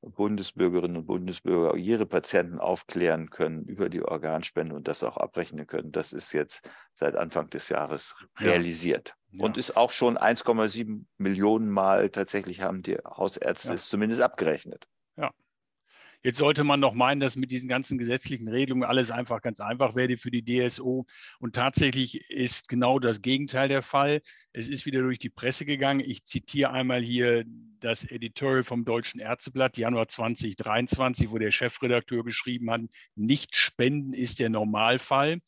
Bundesbürgerinnen 0.03 0.97
und 0.99 1.07
Bundesbürger 1.07 1.77
ihre 1.77 2.07
Patienten 2.07 2.59
aufklären 2.59 3.31
können 3.31 3.65
über 3.65 3.89
die 3.89 4.03
Organspende 4.03 4.75
und 4.75 4.89
das 4.89 5.05
auch 5.05 5.17
abrechnen 5.17 5.67
können. 5.67 5.93
Das 5.93 6.13
ist 6.13 6.33
jetzt 6.33 6.69
seit 6.95 7.15
Anfang 7.15 7.49
des 7.51 7.69
Jahres 7.69 8.15
realisiert. 8.39 9.15
Ja. 9.31 9.45
Und 9.45 9.57
ist 9.57 9.77
auch 9.77 9.93
schon 9.93 10.19
1,7 10.19 11.05
Millionen 11.19 11.71
Mal 11.71 12.11
tatsächlich 12.11 12.61
haben 12.61 12.83
die 12.83 12.97
Hausärzte 12.97 13.69
ja. 13.69 13.75
es 13.75 13.89
zumindest 13.89 14.21
abgerechnet. 14.21 14.89
Ja. 15.17 15.31
Jetzt 16.25 16.39
sollte 16.39 16.65
man 16.65 16.81
noch 16.81 16.95
meinen, 16.95 17.21
dass 17.21 17.37
mit 17.37 17.51
diesen 17.51 17.69
ganzen 17.69 17.99
gesetzlichen 17.99 18.49
Regelungen 18.49 18.85
alles 18.85 19.11
einfach 19.11 19.41
ganz 19.41 19.61
einfach 19.61 19.95
werde 19.95 20.19
für 20.19 20.31
die 20.31 20.45
DSO. 20.45 21.07
Und 21.39 21.55
tatsächlich 21.55 22.29
ist 22.31 22.69
genau 22.69 22.99
das 22.99 23.23
Gegenteil 23.23 23.69
der 23.69 23.83
Fall. 23.83 24.21
Es 24.53 24.69
ist 24.69 24.85
wieder 24.85 25.01
durch 25.01 25.19
die 25.19 25.31
Presse 25.31 25.65
gegangen. 25.65 26.01
Ich 26.01 26.25
zitiere 26.25 26.71
einmal 26.71 27.03
hier 27.03 27.45
das 27.83 28.05
Editorial 28.05 28.65
vom 28.65 28.85
Deutschen 28.85 29.21
Ärzteblatt, 29.21 29.77
Januar 29.77 30.09
2023, 30.09 31.31
wo 31.31 31.39
der 31.39 31.51
Chefredakteur 31.51 32.25
geschrieben 32.25 32.71
hat, 32.71 32.83
nicht 33.15 33.57
spenden 33.57 34.15
ist 34.15 34.39
der 34.39 34.49
Normalfall. 34.49 35.41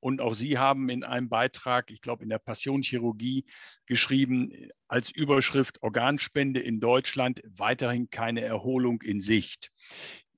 Und 0.00 0.20
auch 0.20 0.34
Sie 0.34 0.58
haben 0.58 0.88
in 0.88 1.04
einem 1.04 1.28
Beitrag, 1.28 1.90
ich 1.92 2.00
glaube 2.00 2.24
in 2.24 2.28
der 2.28 2.40
Passionschirurgie, 2.40 3.44
geschrieben, 3.86 4.50
als 4.88 5.12
Überschrift 5.12 5.80
Organspende 5.82 6.58
in 6.60 6.80
Deutschland 6.80 7.40
weiterhin 7.56 8.10
keine 8.10 8.40
Erholung 8.40 9.00
in 9.02 9.20
Sicht. 9.20 9.70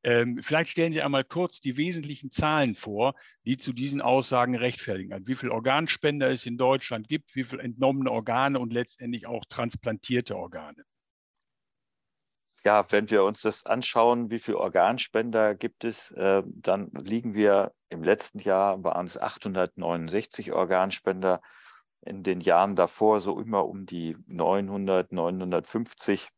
Ähm, 0.02 0.40
vielleicht 0.42 0.68
stellen 0.68 0.92
Sie 0.92 1.00
einmal 1.00 1.24
kurz 1.24 1.62
die 1.62 1.78
wesentlichen 1.78 2.30
Zahlen 2.30 2.74
vor, 2.74 3.14
die 3.46 3.56
zu 3.56 3.72
diesen 3.72 4.02
Aussagen 4.02 4.54
rechtfertigen. 4.54 5.14
Also 5.14 5.26
wie 5.26 5.34
viele 5.34 5.52
Organspender 5.52 6.28
es 6.30 6.44
in 6.44 6.58
Deutschland 6.58 7.08
gibt, 7.08 7.34
wie 7.34 7.44
viele 7.44 7.62
entnommene 7.62 8.10
Organe 8.10 8.58
und 8.58 8.70
letztendlich 8.70 9.26
auch 9.26 9.46
transplantierte 9.46 10.36
Organe. 10.36 10.84
Ja, 12.66 12.86
wenn 12.90 13.10
wir 13.10 13.24
uns 13.24 13.42
das 13.42 13.66
anschauen, 13.66 14.30
wie 14.30 14.38
viele 14.38 14.58
Organspender 14.58 15.54
gibt 15.54 15.84
es, 15.84 16.10
äh, 16.12 16.42
dann 16.46 16.90
liegen 16.92 17.34
wir 17.34 17.72
im 17.90 18.02
letzten 18.02 18.38
Jahr, 18.38 18.82
waren 18.82 19.04
es 19.06 19.18
869 19.18 20.52
Organspender, 20.52 21.42
in 22.00 22.22
den 22.22 22.40
Jahren 22.40 22.74
davor 22.76 23.20
so 23.20 23.38
immer 23.40 23.66
um 23.66 23.86
die 23.86 24.16
900, 24.26 25.12
950, 25.12 26.28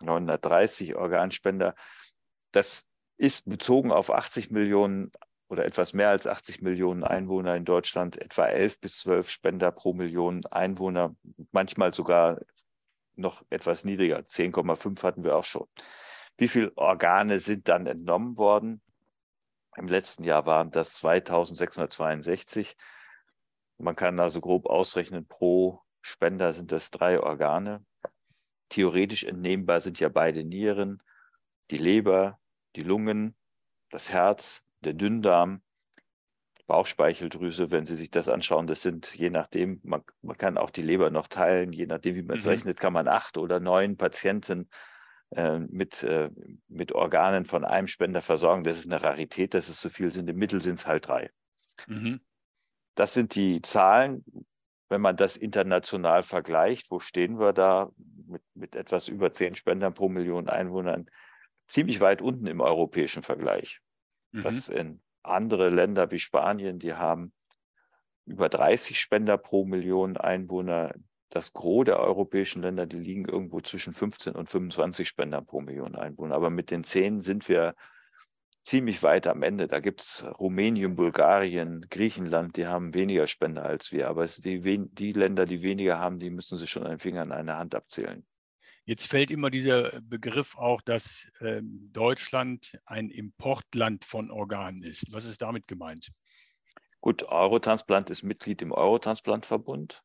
930 0.00 0.96
Organspender. 0.96 1.74
Das 2.52 2.88
ist 3.16 3.48
bezogen 3.48 3.92
auf 3.92 4.10
80 4.10 4.50
Millionen 4.50 5.10
oder 5.48 5.64
etwas 5.64 5.92
mehr 5.94 6.10
als 6.10 6.26
80 6.26 6.62
Millionen 6.62 7.04
Einwohner 7.04 7.56
in 7.56 7.64
Deutschland 7.64 8.16
etwa 8.16 8.46
11 8.46 8.80
bis 8.80 8.98
12 8.98 9.28
Spender 9.30 9.72
pro 9.72 9.92
Million 9.92 10.46
Einwohner, 10.46 11.14
manchmal 11.52 11.92
sogar 11.92 12.40
noch 13.16 13.42
etwas 13.50 13.84
niedriger. 13.84 14.18
10,5 14.20 15.02
hatten 15.02 15.24
wir 15.24 15.36
auch 15.36 15.44
schon. 15.44 15.66
Wie 16.36 16.48
viele 16.48 16.72
Organe 16.76 17.40
sind 17.40 17.68
dann 17.68 17.86
entnommen 17.86 18.38
worden? 18.38 18.80
Im 19.76 19.88
letzten 19.88 20.24
Jahr 20.24 20.46
waren 20.46 20.70
das 20.70 20.94
2662. 20.94 22.76
Man 23.78 23.96
kann 23.96 24.18
also 24.18 24.40
grob 24.40 24.66
ausrechnen, 24.66 25.26
pro 25.26 25.80
Spender 26.02 26.52
sind 26.52 26.72
das 26.72 26.90
drei 26.90 27.20
Organe. 27.20 27.84
Theoretisch 28.68 29.24
entnehmbar 29.24 29.80
sind 29.80 30.00
ja 30.00 30.08
beide 30.08 30.44
Nieren, 30.44 31.02
die 31.70 31.78
Leber, 31.78 32.38
die 32.76 32.82
Lungen, 32.82 33.36
das 33.90 34.10
Herz, 34.10 34.62
der 34.80 34.94
Dünndarm, 34.94 35.62
Bauchspeicheldrüse, 36.70 37.70
wenn 37.70 37.84
Sie 37.84 37.96
sich 37.96 38.10
das 38.10 38.28
anschauen, 38.28 38.66
das 38.66 38.82
sind 38.82 39.14
je 39.14 39.30
nachdem, 39.30 39.80
man, 39.82 40.02
man 40.22 40.36
kann 40.38 40.56
auch 40.56 40.70
die 40.70 40.82
Leber 40.82 41.10
noch 41.10 41.26
teilen, 41.26 41.72
je 41.72 41.86
nachdem, 41.86 42.14
wie 42.14 42.22
man 42.22 42.38
es 42.38 42.44
mhm. 42.44 42.50
rechnet, 42.50 42.80
kann 42.80 42.92
man 42.92 43.08
acht 43.08 43.36
oder 43.38 43.60
neun 43.60 43.96
Patienten 43.96 44.68
äh, 45.30 45.58
mit, 45.58 46.02
äh, 46.02 46.30
mit 46.68 46.92
Organen 46.92 47.44
von 47.44 47.64
einem 47.64 47.88
Spender 47.88 48.22
versorgen. 48.22 48.64
Das 48.64 48.78
ist 48.78 48.90
eine 48.90 49.02
Rarität, 49.02 49.54
dass 49.54 49.68
es 49.68 49.80
so 49.80 49.88
viel 49.88 50.10
sind. 50.10 50.28
Im 50.30 50.36
Mittel 50.36 50.60
sind 50.60 50.78
es 50.78 50.86
halt 50.86 51.08
drei. 51.08 51.30
Mhm. 51.86 52.20
Das 52.94 53.14
sind 53.14 53.34
die 53.34 53.62
Zahlen. 53.62 54.24
Wenn 54.88 55.00
man 55.00 55.16
das 55.16 55.36
international 55.36 56.24
vergleicht, 56.24 56.90
wo 56.90 56.98
stehen 56.98 57.38
wir 57.38 57.52
da 57.52 57.90
mit, 58.26 58.42
mit 58.54 58.74
etwas 58.74 59.06
über 59.06 59.30
zehn 59.30 59.54
Spendern 59.54 59.94
pro 59.94 60.08
Million 60.08 60.48
Einwohnern? 60.48 61.08
ziemlich 61.70 62.00
weit 62.00 62.20
unten 62.20 62.46
im 62.46 62.60
europäischen 62.60 63.22
Vergleich. 63.22 63.80
Mhm. 64.32 64.42
Das 64.42 64.68
in 64.68 65.00
andere 65.22 65.70
Länder 65.70 66.10
wie 66.10 66.18
Spanien, 66.18 66.78
die 66.78 66.94
haben 66.94 67.32
über 68.26 68.48
30 68.48 68.98
Spender 68.98 69.36
pro 69.38 69.64
Million 69.64 70.16
Einwohner. 70.16 70.94
Das 71.28 71.52
Gros 71.52 71.84
der 71.84 72.00
europäischen 72.00 72.62
Länder, 72.62 72.86
die 72.86 72.98
liegen 72.98 73.24
irgendwo 73.24 73.60
zwischen 73.60 73.92
15 73.92 74.34
und 74.34 74.48
25 74.48 75.06
Spender 75.06 75.40
pro 75.42 75.60
Million 75.60 75.94
Einwohner. 75.94 76.34
Aber 76.34 76.50
mit 76.50 76.70
den 76.70 76.82
10 76.82 77.20
sind 77.20 77.48
wir 77.48 77.74
ziemlich 78.64 79.02
weit 79.02 79.26
am 79.26 79.42
Ende. 79.42 79.66
Da 79.66 79.80
gibt 79.80 80.02
es 80.02 80.24
Rumänien, 80.38 80.96
Bulgarien, 80.96 81.86
Griechenland, 81.88 82.56
die 82.56 82.66
haben 82.66 82.94
weniger 82.94 83.26
Spender 83.26 83.64
als 83.64 83.92
wir. 83.92 84.08
Aber 84.08 84.26
die, 84.26 84.88
die 84.92 85.12
Länder, 85.12 85.46
die 85.46 85.62
weniger 85.62 85.98
haben, 85.98 86.18
die 86.18 86.30
müssen 86.30 86.58
sich 86.58 86.70
schon 86.70 86.84
an 86.84 86.90
den 86.90 86.98
Fingern 86.98 87.32
einer 87.32 87.58
Hand 87.58 87.74
abzählen. 87.74 88.24
Jetzt 88.90 89.06
fällt 89.06 89.30
immer 89.30 89.50
dieser 89.50 90.00
Begriff 90.00 90.58
auch, 90.58 90.80
dass 90.80 91.28
äh, 91.38 91.60
Deutschland 91.62 92.76
ein 92.86 93.08
Importland 93.08 94.04
von 94.04 94.32
Organen 94.32 94.82
ist. 94.82 95.12
Was 95.12 95.26
ist 95.26 95.42
damit 95.42 95.68
gemeint? 95.68 96.10
Gut, 97.00 97.22
Eurotransplant 97.22 98.10
ist 98.10 98.24
Mitglied 98.24 98.62
im 98.62 98.72
Eurotransplant-Verbund. 98.72 100.02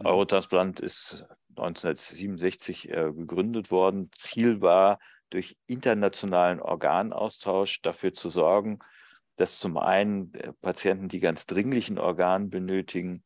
Mhm. 0.00 0.06
Eurotransplant 0.06 0.80
ist 0.80 1.24
1967 1.50 2.88
äh, 2.88 3.12
gegründet 3.14 3.70
worden. 3.70 4.10
Ziel 4.10 4.60
war, 4.60 4.98
durch 5.30 5.56
internationalen 5.68 6.58
Organaustausch 6.58 7.80
dafür 7.82 8.12
zu 8.12 8.28
sorgen, 8.28 8.80
dass 9.36 9.60
zum 9.60 9.78
einen 9.78 10.34
äh, 10.34 10.52
Patienten, 10.62 11.06
die 11.06 11.20
ganz 11.20 11.46
dringlichen 11.46 12.00
Organ 12.00 12.50
benötigen 12.50 13.22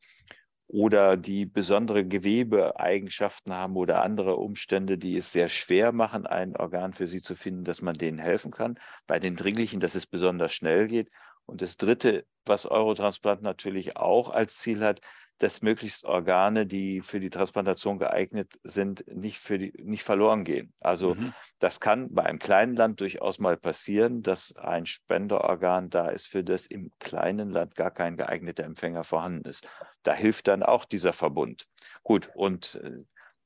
oder 0.72 1.16
die 1.16 1.46
besondere 1.46 2.06
Gewebeeigenschaften 2.06 3.52
haben 3.52 3.76
oder 3.76 4.02
andere 4.02 4.36
Umstände, 4.36 4.98
die 4.98 5.16
es 5.16 5.32
sehr 5.32 5.48
schwer 5.48 5.90
machen, 5.90 6.26
ein 6.26 6.56
Organ 6.56 6.92
für 6.92 7.08
sie 7.08 7.22
zu 7.22 7.34
finden, 7.34 7.64
dass 7.64 7.82
man 7.82 7.94
denen 7.94 8.18
helfen 8.18 8.52
kann. 8.52 8.78
Bei 9.08 9.18
den 9.18 9.34
dringlichen, 9.34 9.80
dass 9.80 9.96
es 9.96 10.06
besonders 10.06 10.52
schnell 10.52 10.86
geht. 10.86 11.10
Und 11.44 11.60
das 11.60 11.76
Dritte, 11.76 12.24
was 12.44 12.66
Eurotransplant 12.66 13.42
natürlich 13.42 13.96
auch 13.96 14.28
als 14.28 14.58
Ziel 14.58 14.84
hat, 14.84 15.00
dass 15.40 15.62
möglichst 15.62 16.04
Organe, 16.04 16.66
die 16.66 17.00
für 17.00 17.18
die 17.18 17.30
Transplantation 17.30 17.98
geeignet 17.98 18.60
sind, 18.62 19.06
nicht, 19.08 19.38
für 19.38 19.58
die, 19.58 19.72
nicht 19.82 20.02
verloren 20.04 20.44
gehen. 20.44 20.74
Also 20.80 21.14
mhm. 21.14 21.32
das 21.58 21.80
kann 21.80 22.12
bei 22.12 22.24
einem 22.24 22.38
kleinen 22.38 22.76
Land 22.76 23.00
durchaus 23.00 23.38
mal 23.38 23.56
passieren, 23.56 24.22
dass 24.22 24.54
ein 24.56 24.84
Spenderorgan 24.84 25.88
da 25.88 26.08
ist, 26.08 26.26
für 26.26 26.44
das 26.44 26.66
im 26.66 26.90
kleinen 26.98 27.50
Land 27.50 27.74
gar 27.74 27.90
kein 27.90 28.18
geeigneter 28.18 28.64
Empfänger 28.64 29.02
vorhanden 29.02 29.48
ist. 29.48 29.66
Da 30.02 30.12
hilft 30.12 30.46
dann 30.46 30.62
auch 30.62 30.84
dieser 30.84 31.14
Verbund. 31.14 31.66
Gut, 32.02 32.30
und 32.34 32.74
äh, 32.74 32.98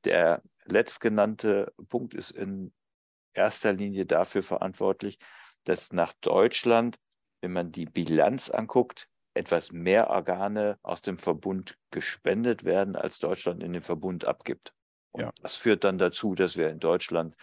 der 0.02 0.42
letztgenannte 0.64 1.72
Punkt 1.88 2.12
ist 2.12 2.32
in 2.32 2.72
erster 3.34 3.72
Linie 3.72 4.04
dafür 4.04 4.42
verantwortlich, 4.42 5.20
dass 5.62 5.92
nach 5.92 6.12
Deutschland, 6.22 6.98
wenn 7.40 7.52
man 7.52 7.70
die 7.70 7.86
Bilanz 7.86 8.50
anguckt, 8.50 9.08
etwas 9.34 9.72
mehr 9.72 10.10
Organe 10.10 10.78
aus 10.82 11.02
dem 11.02 11.18
Verbund 11.18 11.76
gespendet 11.90 12.64
werden, 12.64 12.96
als 12.96 13.18
Deutschland 13.18 13.62
in 13.62 13.72
den 13.72 13.82
Verbund 13.82 14.24
abgibt. 14.24 14.72
Und 15.10 15.22
ja. 15.22 15.32
das 15.42 15.56
führt 15.56 15.84
dann 15.84 15.98
dazu, 15.98 16.34
dass 16.34 16.56
wir 16.56 16.70
in 16.70 16.78
Deutschland 16.78 17.36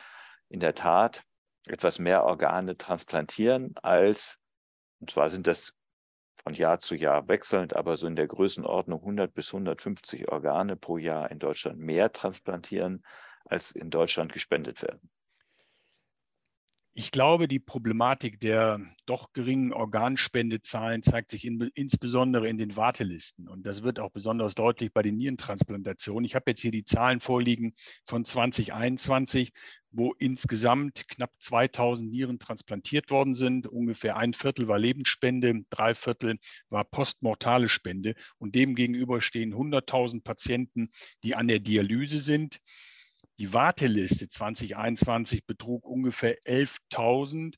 in 0.49 0.59
der 0.59 0.73
Tat 0.73 1.23
etwas 1.65 1.99
mehr 1.99 2.23
Organe 2.23 2.77
transplantieren 2.77 3.75
als, 3.81 4.39
und 4.99 5.11
zwar 5.11 5.29
sind 5.29 5.47
das 5.47 5.73
von 6.43 6.53
Jahr 6.53 6.79
zu 6.79 6.95
Jahr 6.95 7.27
wechselnd, 7.27 7.75
aber 7.75 7.97
so 7.97 8.07
in 8.07 8.15
der 8.15 8.27
Größenordnung 8.27 8.99
100 8.99 9.33
bis 9.33 9.53
150 9.53 10.29
Organe 10.29 10.75
pro 10.75 10.97
Jahr 10.97 11.29
in 11.29 11.39
Deutschland 11.39 11.77
mehr 11.77 12.11
transplantieren, 12.11 13.05
als 13.45 13.71
in 13.71 13.89
Deutschland 13.89 14.33
gespendet 14.33 14.81
werden. 14.81 15.09
Ich 16.93 17.11
glaube, 17.11 17.47
die 17.47 17.59
Problematik 17.59 18.41
der 18.41 18.81
doch 19.05 19.31
geringen 19.31 19.71
Organspendezahlen 19.71 21.03
zeigt 21.03 21.31
sich 21.31 21.45
in, 21.45 21.71
insbesondere 21.73 22.49
in 22.49 22.57
den 22.57 22.75
Wartelisten. 22.75 23.47
Und 23.47 23.65
das 23.65 23.83
wird 23.83 23.97
auch 23.97 24.11
besonders 24.11 24.55
deutlich 24.55 24.91
bei 24.91 25.01
den 25.01 25.15
Nierentransplantationen. 25.15 26.25
Ich 26.25 26.35
habe 26.35 26.51
jetzt 26.51 26.61
hier 26.61 26.71
die 26.71 26.83
Zahlen 26.83 27.21
vorliegen 27.21 27.75
von 28.03 28.25
2021, 28.25 29.53
wo 29.91 30.11
insgesamt 30.19 31.07
knapp 31.07 31.31
2000 31.39 32.11
Nieren 32.11 32.39
transplantiert 32.39 33.09
worden 33.09 33.35
sind. 33.35 33.67
Ungefähr 33.67 34.17
ein 34.17 34.33
Viertel 34.33 34.67
war 34.67 34.77
Lebensspende, 34.77 35.63
drei 35.69 35.93
Viertel 35.93 36.39
war 36.69 36.83
postmortale 36.83 37.69
Spende. 37.69 38.15
Und 38.37 38.55
demgegenüber 38.55 39.21
stehen 39.21 39.53
100.000 39.53 40.23
Patienten, 40.23 40.89
die 41.23 41.35
an 41.35 41.47
der 41.47 41.59
Dialyse 41.59 42.19
sind. 42.19 42.59
Die 43.41 43.53
Warteliste 43.53 44.29
2021 44.29 45.47
betrug 45.47 45.83
ungefähr 45.83 46.37
11.000 46.43 47.55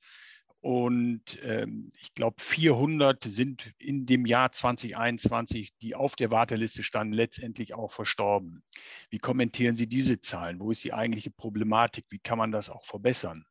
und 0.61 1.37
ähm, 1.43 1.91
ich 1.99 2.13
glaube 2.13 2.37
400 2.41 3.21
sind 3.25 3.73
in 3.79 4.05
dem 4.05 4.25
Jahr 4.25 4.53
2021, 4.53 5.73
die 5.81 5.93
auf 5.93 6.15
der 6.15 6.31
Warteliste 6.31 6.83
standen, 6.83 7.11
letztendlich 7.11 7.73
auch 7.73 7.91
verstorben. 7.91 8.63
Wie 9.09 9.17
kommentieren 9.17 9.75
Sie 9.75 9.87
diese 9.87 10.21
Zahlen? 10.21 10.61
Wo 10.61 10.71
ist 10.71 10.85
die 10.85 10.93
eigentliche 10.93 11.31
Problematik? 11.31 12.05
Wie 12.07 12.19
kann 12.19 12.37
man 12.37 12.53
das 12.53 12.69
auch 12.69 12.85
verbessern? 12.85 13.45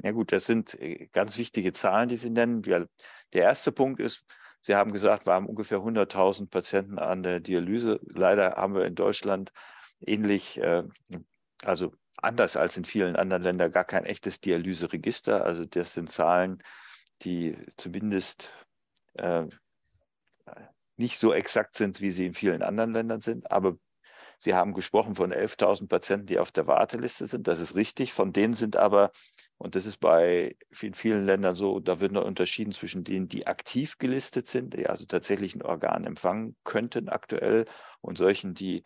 Ja 0.00 0.12
gut, 0.12 0.30
das 0.30 0.46
sind 0.46 0.80
äh, 0.80 1.08
ganz 1.10 1.38
wichtige 1.38 1.72
Zahlen, 1.72 2.08
die 2.08 2.18
Sie 2.18 2.30
nennen. 2.30 2.62
Der 2.62 2.86
erste 3.32 3.72
Punkt 3.72 3.98
ist, 3.98 4.24
Sie 4.60 4.76
haben 4.76 4.92
gesagt, 4.92 5.26
wir 5.26 5.32
haben 5.32 5.46
ungefähr 5.46 5.78
100.000 5.78 6.50
Patienten 6.50 7.00
an 7.00 7.24
der 7.24 7.40
Dialyse. 7.40 7.98
Leider 8.06 8.52
haben 8.52 8.76
wir 8.76 8.84
in 8.84 8.94
Deutschland 8.94 9.52
ähnlich 10.00 10.60
äh, 10.60 10.84
also 11.64 11.92
anders 12.16 12.56
als 12.56 12.76
in 12.76 12.84
vielen 12.84 13.16
anderen 13.16 13.42
Ländern, 13.42 13.72
gar 13.72 13.84
kein 13.84 14.04
echtes 14.04 14.40
Dialyseregister. 14.40 15.44
Also 15.44 15.64
das 15.64 15.94
sind 15.94 16.10
Zahlen, 16.10 16.62
die 17.22 17.56
zumindest 17.76 18.50
äh, 19.14 19.44
nicht 20.96 21.18
so 21.18 21.32
exakt 21.32 21.76
sind, 21.76 22.00
wie 22.00 22.10
sie 22.10 22.26
in 22.26 22.34
vielen 22.34 22.62
anderen 22.62 22.92
Ländern 22.92 23.20
sind. 23.20 23.50
Aber 23.50 23.78
Sie 24.40 24.54
haben 24.54 24.72
gesprochen 24.72 25.16
von 25.16 25.32
11.000 25.32 25.88
Patienten, 25.88 26.26
die 26.26 26.38
auf 26.38 26.52
der 26.52 26.68
Warteliste 26.68 27.26
sind. 27.26 27.48
Das 27.48 27.58
ist 27.58 27.74
richtig. 27.74 28.12
Von 28.12 28.32
denen 28.32 28.54
sind 28.54 28.76
aber, 28.76 29.10
und 29.58 29.74
das 29.74 29.84
ist 29.84 29.98
bei 29.98 30.56
vielen, 30.70 30.94
vielen 30.94 31.26
Ländern 31.26 31.56
so, 31.56 31.80
da 31.80 31.98
wird 31.98 32.12
noch 32.12 32.24
unterschieden 32.24 32.70
zwischen 32.72 33.02
denen, 33.02 33.28
die 33.28 33.48
aktiv 33.48 33.98
gelistet 33.98 34.46
sind, 34.46 34.74
die 34.74 34.86
also 34.86 35.06
tatsächlich 35.06 35.56
ein 35.56 35.62
Organ 35.62 36.04
empfangen 36.04 36.56
könnten 36.62 37.08
aktuell, 37.08 37.64
und 38.00 38.16
solchen, 38.16 38.54
die 38.54 38.84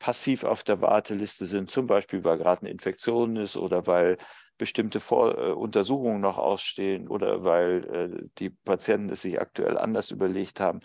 passiv 0.00 0.42
auf 0.44 0.64
der 0.64 0.80
Warteliste 0.80 1.46
sind, 1.46 1.70
zum 1.70 1.86
Beispiel 1.86 2.24
weil 2.24 2.38
gerade 2.38 2.62
eine 2.62 2.70
Infektion 2.70 3.36
ist 3.36 3.56
oder 3.56 3.86
weil 3.86 4.16
bestimmte 4.58 4.98
Vor 4.98 5.38
äh, 5.38 5.52
Untersuchungen 5.52 6.20
noch 6.20 6.38
ausstehen 6.38 7.06
oder 7.06 7.44
weil 7.44 7.84
äh, 7.84 8.28
die 8.38 8.50
Patienten 8.50 9.10
es 9.10 9.22
sich 9.22 9.40
aktuell 9.40 9.78
anders 9.78 10.10
überlegt 10.10 10.58
haben. 10.58 10.80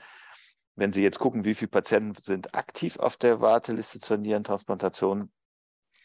Wenn 0.76 0.94
Sie 0.94 1.02
jetzt 1.02 1.20
gucken, 1.20 1.46
wie 1.46 1.56
viele 1.56 1.70
Patienten 1.70 2.22
sind 2.22 2.54
aktiv 2.54 3.00
auf 3.00 3.16
der 3.18 3.42
Warteliste 3.42 4.00
zur 4.00 4.18
Nierentransplantation, 4.18 5.32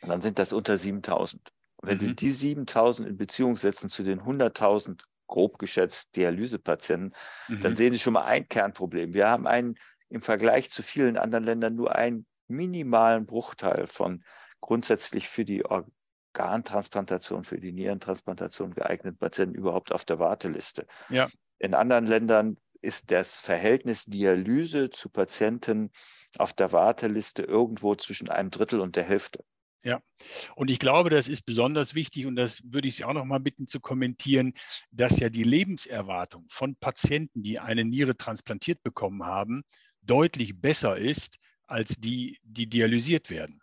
dann 0.02 0.22
sind 0.22 0.38
das 0.38 0.52
unter 0.52 0.78
7000. 0.78 1.52
Und 1.76 1.88
wenn 1.88 1.96
mhm. 1.98 2.00
Sie 2.00 2.14
die 2.14 2.30
7000 2.30 3.08
in 3.08 3.16
Beziehung 3.16 3.56
setzen 3.56 3.90
zu 3.90 4.04
den 4.04 4.20
100.000 4.20 5.02
grob 5.26 5.58
geschätzt 5.58 6.14
Dialysepatienten, 6.14 7.14
mhm. 7.48 7.60
dann 7.60 7.76
sehen 7.76 7.92
Sie 7.92 7.98
schon 7.98 8.12
mal 8.12 8.24
ein 8.24 8.48
Kernproblem. 8.48 9.14
Wir 9.14 9.28
haben 9.28 9.46
einen 9.46 9.76
im 10.08 10.22
Vergleich 10.22 10.70
zu 10.70 10.82
vielen 10.82 11.16
anderen 11.16 11.44
Ländern 11.44 11.74
nur 11.74 11.94
ein 11.94 12.26
minimalen 12.50 13.26
Bruchteil 13.26 13.86
von 13.86 14.24
grundsätzlich 14.60 15.28
für 15.28 15.44
die 15.44 15.64
Organtransplantation, 15.64 17.44
für 17.44 17.60
die 17.60 17.72
Nierentransplantation 17.72 18.74
geeigneten 18.74 19.18
Patienten 19.18 19.54
überhaupt 19.54 19.92
auf 19.92 20.04
der 20.04 20.18
Warteliste. 20.18 20.86
Ja. 21.08 21.28
In 21.58 21.74
anderen 21.74 22.06
Ländern 22.06 22.56
ist 22.82 23.10
das 23.10 23.38
Verhältnis 23.40 24.06
Dialyse 24.06 24.90
zu 24.90 25.10
Patienten 25.10 25.90
auf 26.38 26.52
der 26.52 26.72
Warteliste 26.72 27.42
irgendwo 27.42 27.94
zwischen 27.94 28.28
einem 28.28 28.50
Drittel 28.50 28.80
und 28.80 28.96
der 28.96 29.04
Hälfte. 29.04 29.44
Ja, 29.82 30.02
und 30.56 30.70
ich 30.70 30.78
glaube, 30.78 31.08
das 31.08 31.26
ist 31.26 31.46
besonders 31.46 31.94
wichtig 31.94 32.26
und 32.26 32.36
das 32.36 32.60
würde 32.64 32.86
ich 32.86 32.96
Sie 32.96 33.04
auch 33.04 33.14
noch 33.14 33.24
mal 33.24 33.40
bitten 33.40 33.66
zu 33.66 33.80
kommentieren, 33.80 34.52
dass 34.90 35.18
ja 35.18 35.30
die 35.30 35.42
Lebenserwartung 35.42 36.46
von 36.50 36.76
Patienten, 36.76 37.42
die 37.42 37.58
eine 37.58 37.84
Niere 37.86 38.14
transplantiert 38.14 38.82
bekommen 38.82 39.24
haben, 39.24 39.62
deutlich 40.02 40.60
besser 40.60 40.98
ist 40.98 41.38
als 41.70 41.94
die, 41.98 42.38
die 42.42 42.66
dialysiert 42.66 43.30
werden. 43.30 43.62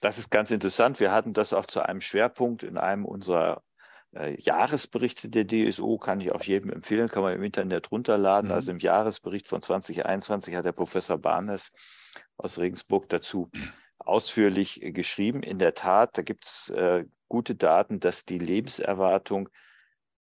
Das 0.00 0.18
ist 0.18 0.30
ganz 0.30 0.50
interessant. 0.50 1.00
Wir 1.00 1.12
hatten 1.12 1.32
das 1.32 1.52
auch 1.52 1.66
zu 1.66 1.80
einem 1.80 2.00
Schwerpunkt 2.00 2.62
in 2.62 2.78
einem 2.78 3.04
unserer 3.04 3.62
äh, 4.14 4.40
Jahresberichte 4.40 5.28
der 5.28 5.46
DSO, 5.46 5.98
kann 5.98 6.20
ich 6.20 6.32
auch 6.32 6.42
jedem 6.42 6.70
empfehlen, 6.70 7.08
kann 7.08 7.22
man 7.22 7.34
im 7.34 7.42
Internet 7.42 7.90
runterladen. 7.90 8.50
Mhm. 8.50 8.54
Also 8.54 8.70
im 8.70 8.78
Jahresbericht 8.78 9.46
von 9.46 9.62
2021 9.62 10.54
hat 10.54 10.64
der 10.64 10.72
Professor 10.72 11.18
Barnes 11.18 11.72
aus 12.36 12.58
Regensburg 12.58 13.08
dazu 13.08 13.50
ausführlich 13.98 14.82
äh, 14.82 14.92
geschrieben. 14.92 15.42
In 15.42 15.58
der 15.58 15.74
Tat, 15.74 16.16
da 16.18 16.22
gibt 16.22 16.44
es 16.46 16.70
äh, 16.70 17.04
gute 17.28 17.54
Daten, 17.54 18.00
dass 18.00 18.24
die 18.24 18.38
Lebenserwartung 18.38 19.48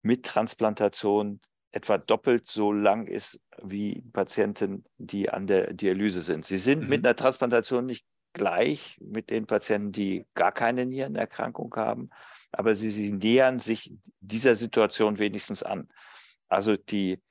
mit 0.01 0.25
Transplantation 0.25 1.41
etwa 1.75 1.97
doppelt 1.97 2.47
so 2.47 2.71
lang 2.71 3.05
ist 3.05 3.41
wie 3.61 4.01
Patienten, 4.13 4.85
die 4.97 5.29
an 5.29 5.45
der 5.45 5.73
Dialyse 5.73 6.21
sind. 6.21 6.45
Sie 6.45 6.57
sind 6.57 6.83
mhm. 6.83 6.89
mit 6.89 7.05
einer 7.05 7.17
Transplantation 7.17 7.85
nicht 7.85 8.05
gleich 8.31 8.97
mit 9.01 9.29
den 9.29 9.45
Patienten, 9.45 9.91
die 9.91 10.25
gar 10.35 10.53
keine 10.53 10.85
Nierenerkrankung 10.85 11.75
haben, 11.75 12.09
aber 12.53 12.75
sie, 12.75 12.89
sie 12.89 13.11
nähern 13.11 13.59
sich 13.59 13.93
dieser 14.21 14.55
Situation 14.55 15.19
wenigstens 15.19 15.63
an. 15.63 15.89
Also 16.47 16.77
die 16.77 17.21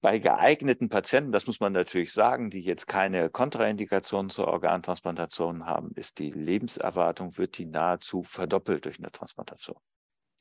bei 0.00 0.18
geeigneten 0.18 0.88
Patienten, 0.88 1.30
das 1.30 1.46
muss 1.46 1.60
man 1.60 1.72
natürlich 1.72 2.12
sagen, 2.12 2.50
die 2.50 2.62
jetzt 2.62 2.88
keine 2.88 3.30
Kontraindikationen 3.30 4.30
zur 4.30 4.48
Organtransplantation 4.48 5.66
haben, 5.66 5.92
ist 5.94 6.18
die 6.18 6.30
Lebenserwartung, 6.30 7.36
wird 7.38 7.58
die 7.58 7.66
nahezu 7.66 8.24
verdoppelt 8.24 8.86
durch 8.86 8.98
eine 8.98 9.12
Transplantation. 9.12 9.76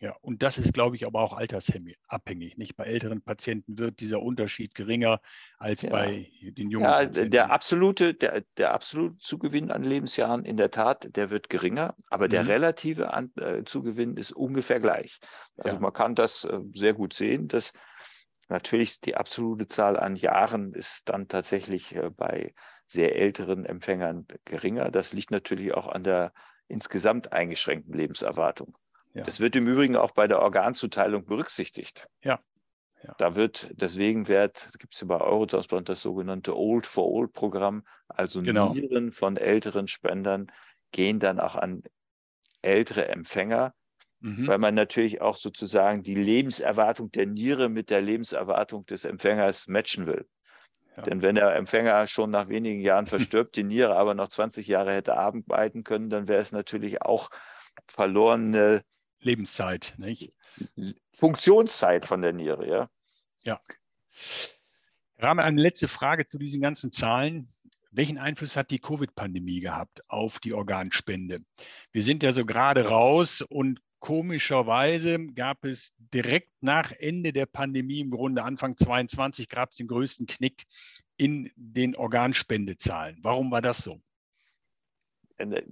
Ja, 0.02 0.16
und 0.22 0.44
das 0.44 0.58
ist, 0.58 0.74
glaube 0.74 0.96
ich, 0.96 1.06
aber 1.06 1.20
auch 1.20 1.34
altersabhängig. 1.34 2.58
Nicht 2.58 2.78
bei 2.78 2.86
älteren 2.86 3.22
Patienten 3.22 3.78
wird 3.78 4.00
dieser 4.00 4.22
Unterschied 4.22 4.74
geringer 4.74 5.20
als 5.58 5.82
ja. 5.82 5.90
bei 5.90 6.32
den 6.42 6.72
jungen 6.72 6.86
ja, 6.86 7.00
Patienten. 7.00 7.32
Der 7.32 7.52
absolute, 7.52 8.14
der, 8.14 8.46
der 8.58 8.74
absolute 8.74 9.18
Zugewinn 9.18 9.72
an 9.72 9.84
Lebensjahren 9.84 10.46
in 10.46 10.56
der 10.56 10.72
Tat, 10.72 11.16
der 11.18 11.30
wird 11.32 11.50
geringer, 11.50 11.96
aber 12.10 12.26
mhm. 12.26 12.30
der 12.30 12.48
relative 12.48 13.14
an, 13.14 13.34
äh, 13.42 13.66
Zugewinn 13.66 14.16
ist 14.16 14.32
ungefähr 14.32 14.80
gleich. 14.80 15.20
Also 15.58 15.76
ja. 15.76 15.82
man 15.82 15.92
kann 15.92 16.16
das 16.16 16.46
äh, 16.46 16.60
sehr 16.74 16.94
gut 16.94 17.14
sehen, 17.14 17.50
dass 17.50 17.74
natürlich 18.48 19.02
die 19.02 19.16
absolute 19.16 19.68
Zahl 19.68 20.00
an 20.00 20.16
Jahren 20.16 20.74
ist 20.74 21.10
dann 21.10 21.28
tatsächlich 21.28 21.94
äh, 21.94 22.10
bei 22.10 22.54
sehr 22.88 23.18
älteren 23.18 23.66
Empfängern 23.66 24.28
geringer. 24.46 24.92
Das 24.92 25.12
liegt 25.12 25.32
natürlich 25.32 25.74
auch 25.74 25.88
an 25.88 26.06
der 26.06 26.32
insgesamt 26.70 27.34
eingeschränkten 27.34 27.94
Lebenserwartung. 27.94 28.78
Ja. 29.14 29.24
Das 29.24 29.40
wird 29.40 29.56
im 29.56 29.68
Übrigen 29.68 29.96
auch 29.96 30.12
bei 30.12 30.28
der 30.28 30.40
Organzuteilung 30.42 31.26
berücksichtigt. 31.26 32.08
Ja, 32.22 32.40
Ja. 33.04 33.16
Da 33.18 33.36
wird 33.36 33.72
deswegen 33.74 34.28
wird, 34.28 34.70
gibt 34.78 34.94
es 34.94 35.02
ja 35.02 35.08
bei 35.08 35.20
Eurotransplant 35.20 35.90
das 35.90 36.02
sogenannte 36.02 36.56
Old 36.56 36.86
for 36.86 37.10
Old 37.10 37.34
Programm, 37.34 37.84
also 38.08 38.42
genau. 38.42 38.74
Nieren 38.74 39.12
von 39.12 39.38
älteren 39.38 39.88
Spendern 39.88 40.52
gehen 40.92 41.20
dann 41.20 41.40
auch 41.40 41.56
an 41.56 41.84
ältere 42.62 43.08
Empfänger, 43.08 43.74
mhm. 44.20 44.48
weil 44.48 44.58
man 44.58 44.76
natürlich 44.76 45.22
auch 45.22 45.38
sozusagen 45.38 46.04
die 46.04 46.16
Lebenserwartung 46.16 47.12
der 47.12 47.26
Niere 47.26 47.70
mit 47.70 47.90
der 47.90 48.02
Lebenserwartung 48.02 48.86
des 48.86 49.06
Empfängers 49.06 49.68
matchen 49.68 50.06
will. 50.06 50.28
Ja. 50.98 51.04
Denn 51.04 51.22
wenn 51.22 51.36
der 51.36 51.56
Empfänger 51.56 52.06
schon 52.08 52.32
nach 52.32 52.50
wenigen 52.50 52.82
Jahren 52.82 53.08
verstirbt, 53.08 53.56
die 53.56 53.64
Niere 53.64 53.96
aber 53.96 54.14
noch 54.14 54.28
20 54.28 54.68
Jahre 54.68 54.94
hätte 54.94 55.18
arbeiten 55.18 55.84
können, 55.84 56.10
dann 56.10 56.28
wäre 56.28 56.42
es 56.42 56.52
natürlich 56.52 57.02
auch 57.02 57.30
verlorene 57.88 58.82
Lebenszeit, 59.22 59.94
nicht? 59.98 60.34
Funktionszeit 61.14 62.06
von 62.06 62.22
der 62.22 62.34
Niere, 62.34 62.68
ja. 62.68 62.90
Ja. 63.44 63.60
Rame, 65.18 65.44
eine 65.44 65.62
letzte 65.62 65.88
Frage 65.88 66.26
zu 66.26 66.38
diesen 66.38 66.62
ganzen 66.62 66.92
Zahlen. 66.92 67.50
Welchen 67.92 68.18
Einfluss 68.18 68.56
hat 68.56 68.72
die 68.72 68.80
Covid-Pandemie 68.80 69.60
gehabt 69.60 70.02
auf 70.08 70.40
die 70.40 70.54
Organspende? 70.54 71.38
Wir 71.92 72.04
sind 72.04 72.24
ja 72.24 72.32
so 72.32 72.46
gerade 72.46 72.86
raus 72.86 73.42
und 73.42 73.82
komischerweise 74.00 75.28
gab 75.34 75.66
es 75.66 75.94
direkt 75.98 76.52
nach 76.62 76.92
Ende 76.92 77.34
der 77.34 77.46
Pandemie, 77.46 78.00
im 78.00 78.12
Grunde 78.12 78.44
Anfang 78.44 78.78
22, 78.78 79.50
gab 79.50 79.72
es 79.72 79.78
den 79.78 79.88
größten 79.88 80.28
Knick 80.28 80.66
in 81.18 81.52
den 81.56 81.96
Organspendezahlen. 81.96 83.18
Warum 83.22 83.52
war 83.52 83.62
das 83.62 83.80
so? 83.80 84.02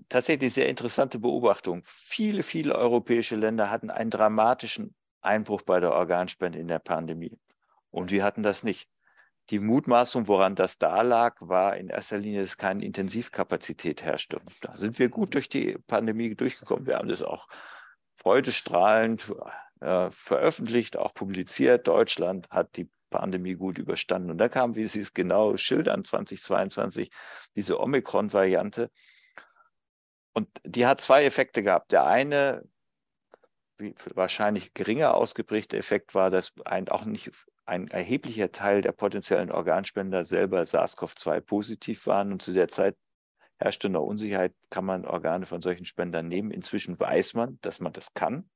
Tatsächlich 0.10 0.54
sehr 0.54 0.70
interessante 0.70 1.20
Beobachtung. 1.20 1.82
Viele, 1.86 2.44
viele 2.44 2.76
europäische 2.76 3.36
Länder 3.36 3.70
hatten 3.70 3.90
einen 3.90 4.10
dramatischen 4.10 4.96
Einbruch 5.22 5.62
bei 5.62 5.80
der 5.80 5.92
Organspende 5.92 6.60
in 6.60 6.68
der 6.68 6.80
Pandemie. 6.80 7.38
Und 7.90 8.12
wir 8.12 8.24
hatten 8.24 8.44
das 8.44 8.64
nicht. 8.64 8.88
Die 9.50 9.60
Mutmaßung, 9.60 10.28
woran 10.28 10.56
das 10.56 10.78
da 10.78 11.02
lag, 11.02 11.38
war 11.40 11.78
in 11.78 11.90
erster 11.90 12.18
Linie, 12.18 12.42
dass 12.42 12.58
keine 12.58 12.84
Intensivkapazität 12.84 14.04
herrschte. 14.04 14.42
Da 14.62 14.76
sind 14.76 15.00
wir 15.00 15.10
gut 15.10 15.36
durch 15.36 15.48
die 15.48 15.78
Pandemie 15.88 16.36
durchgekommen. 16.36 16.86
Wir 16.86 16.98
haben 16.98 17.08
das 17.08 17.22
auch 17.22 17.48
freudestrahlend 18.16 19.34
äh, 19.80 20.12
veröffentlicht, 20.12 20.98
auch 20.98 21.14
publiziert. 21.14 21.88
Deutschland 21.88 22.50
hat 22.50 22.76
die 22.76 22.90
Pandemie 23.10 23.56
gut 23.56 23.78
überstanden. 23.78 24.32
Und 24.32 24.38
da 24.38 24.50
kam, 24.50 24.76
wie 24.76 24.86
Sie 24.86 25.00
es 25.00 25.14
genau 25.14 25.56
schildern, 25.56 26.04
2022, 26.04 27.10
diese 27.56 27.80
Omikron-Variante. 27.80 28.92
Und 30.38 30.62
die 30.64 30.86
hat 30.86 31.02
zwei 31.02 31.26
Effekte 31.26 31.64
gehabt. 31.64 31.92
Der 31.92 32.06
eine, 32.06 32.64
wahrscheinlich 34.14 34.76
geringer 34.76 35.16
ausgeprägte 35.16 35.78
Effekt 35.78 36.14
war, 36.14 36.30
dass 36.30 36.54
ein, 36.64 36.90
auch 36.90 37.06
nicht 37.06 37.32
ein 37.66 37.88
erheblicher 37.88 38.52
Teil 38.52 38.82
der 38.82 38.92
potenziellen 38.92 39.52
Organspender 39.52 40.26
selber 40.26 40.62
SARS-CoV-2 40.62 41.42
positiv 41.42 42.06
waren. 42.06 42.32
Und 42.32 42.44
zu 42.44 42.54
der 42.54 42.68
Zeit 42.68 42.96
herrschte 43.58 43.90
noch 43.90 44.04
Unsicherheit, 44.04 44.54
kann 44.70 44.86
man 44.86 45.08
Organe 45.08 45.48
von 45.48 45.64
solchen 45.64 45.86
Spendern 45.86 46.28
nehmen. 46.28 46.52
Inzwischen 46.52 47.00
weiß 47.00 47.34
man, 47.34 47.58
dass 47.62 47.80
man 47.80 47.94
das 47.94 48.14
kann. 48.14 48.48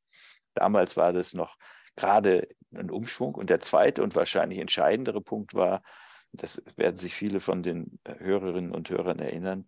Damals 0.54 0.98
war 0.98 1.14
das 1.14 1.34
noch 1.34 1.58
gerade 1.96 2.48
ein 2.76 2.92
Umschwung. 2.92 3.34
Und 3.34 3.50
der 3.50 3.60
zweite 3.60 4.04
und 4.04 4.16
wahrscheinlich 4.16 4.60
entscheidendere 4.60 5.22
Punkt 5.22 5.56
war, 5.56 5.82
das 6.32 6.62
werden 6.76 6.98
sich 6.98 7.16
viele 7.16 7.40
von 7.40 7.64
den 7.64 8.00
Hörerinnen 8.06 8.72
und 8.72 8.92
Hörern 8.92 9.18
erinnern, 9.18 9.66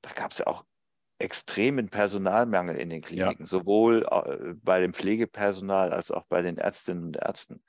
da 0.00 0.12
gab 0.12 0.30
es 0.30 0.38
ja 0.38 0.46
auch 0.46 0.64
extremen 1.18 1.88
Personalmangel 1.88 2.76
in 2.76 2.90
den 2.90 3.02
Kliniken, 3.02 3.42
ja. 3.42 3.46
sowohl 3.46 4.06
äh, 4.10 4.54
bei 4.62 4.80
dem 4.80 4.94
Pflegepersonal 4.94 5.92
als 5.92 6.10
auch 6.10 6.24
bei 6.26 6.42
den 6.42 6.58
Ärztinnen 6.58 7.04
und 7.04 7.16
Ärzten. 7.16 7.62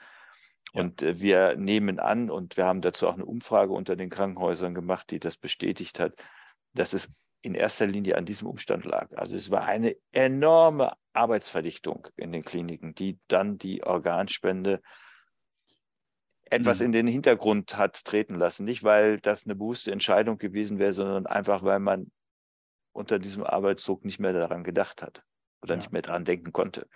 Und 0.74 1.02
äh, 1.02 1.20
wir 1.20 1.56
nehmen 1.56 2.00
an, 2.00 2.30
und 2.30 2.58
wir 2.58 2.66
haben 2.66 2.82
dazu 2.82 3.08
auch 3.08 3.16
eine 3.16 3.26
Umfrage 3.26 3.74
unter 3.74 3.96
den 3.96 4.10
Krankenhäusern 4.10 4.76
gemacht, 4.76 5.10
die 5.10 5.20
das 5.20 5.38
bestätigt 5.38 6.00
hat, 6.00 6.14
dass 6.74 6.94
es 6.94 7.10
in 7.42 7.56
erster 7.56 7.88
Linie 7.88 8.18
an 8.18 8.26
diesem 8.26 8.48
Umstand 8.48 8.86
lag. 8.86 9.10
Also 9.16 9.36
es 9.36 9.50
war 9.50 9.64
eine 9.64 9.96
enorme 10.12 10.94
Arbeitsverdichtung 11.14 12.08
in 12.18 12.32
den 12.32 12.44
Kliniken, 12.44 12.94
die 12.94 13.18
dann 13.28 13.58
die 13.58 13.84
Organspende 13.84 14.82
etwas 16.52 16.80
mhm. 16.80 16.86
in 16.88 16.92
den 16.92 17.08
Hintergrund 17.08 17.78
hat 17.78 18.04
treten 18.04 18.36
lassen. 18.36 18.66
Nicht, 18.66 18.84
weil 18.84 19.20
das 19.20 19.46
eine 19.46 19.56
bewusste 19.56 19.92
Entscheidung 19.92 20.38
gewesen 20.38 20.80
wäre, 20.80 20.94
sondern 20.94 21.26
einfach, 21.28 21.64
weil 21.64 21.80
man 21.80 22.12
unter 22.92 23.20
diesem 23.20 23.44
Arbeitsdruck 23.44 24.06
nicht 24.06 24.20
mehr 24.20 24.34
daran 24.34 24.64
gedacht 24.64 25.02
hat 25.02 25.24
oder 25.62 25.76
ja. 25.76 25.78
nicht 25.78 25.92
mehr 25.92 26.02
daran 26.02 26.26
denken 26.26 26.52
konnte. 26.52 26.88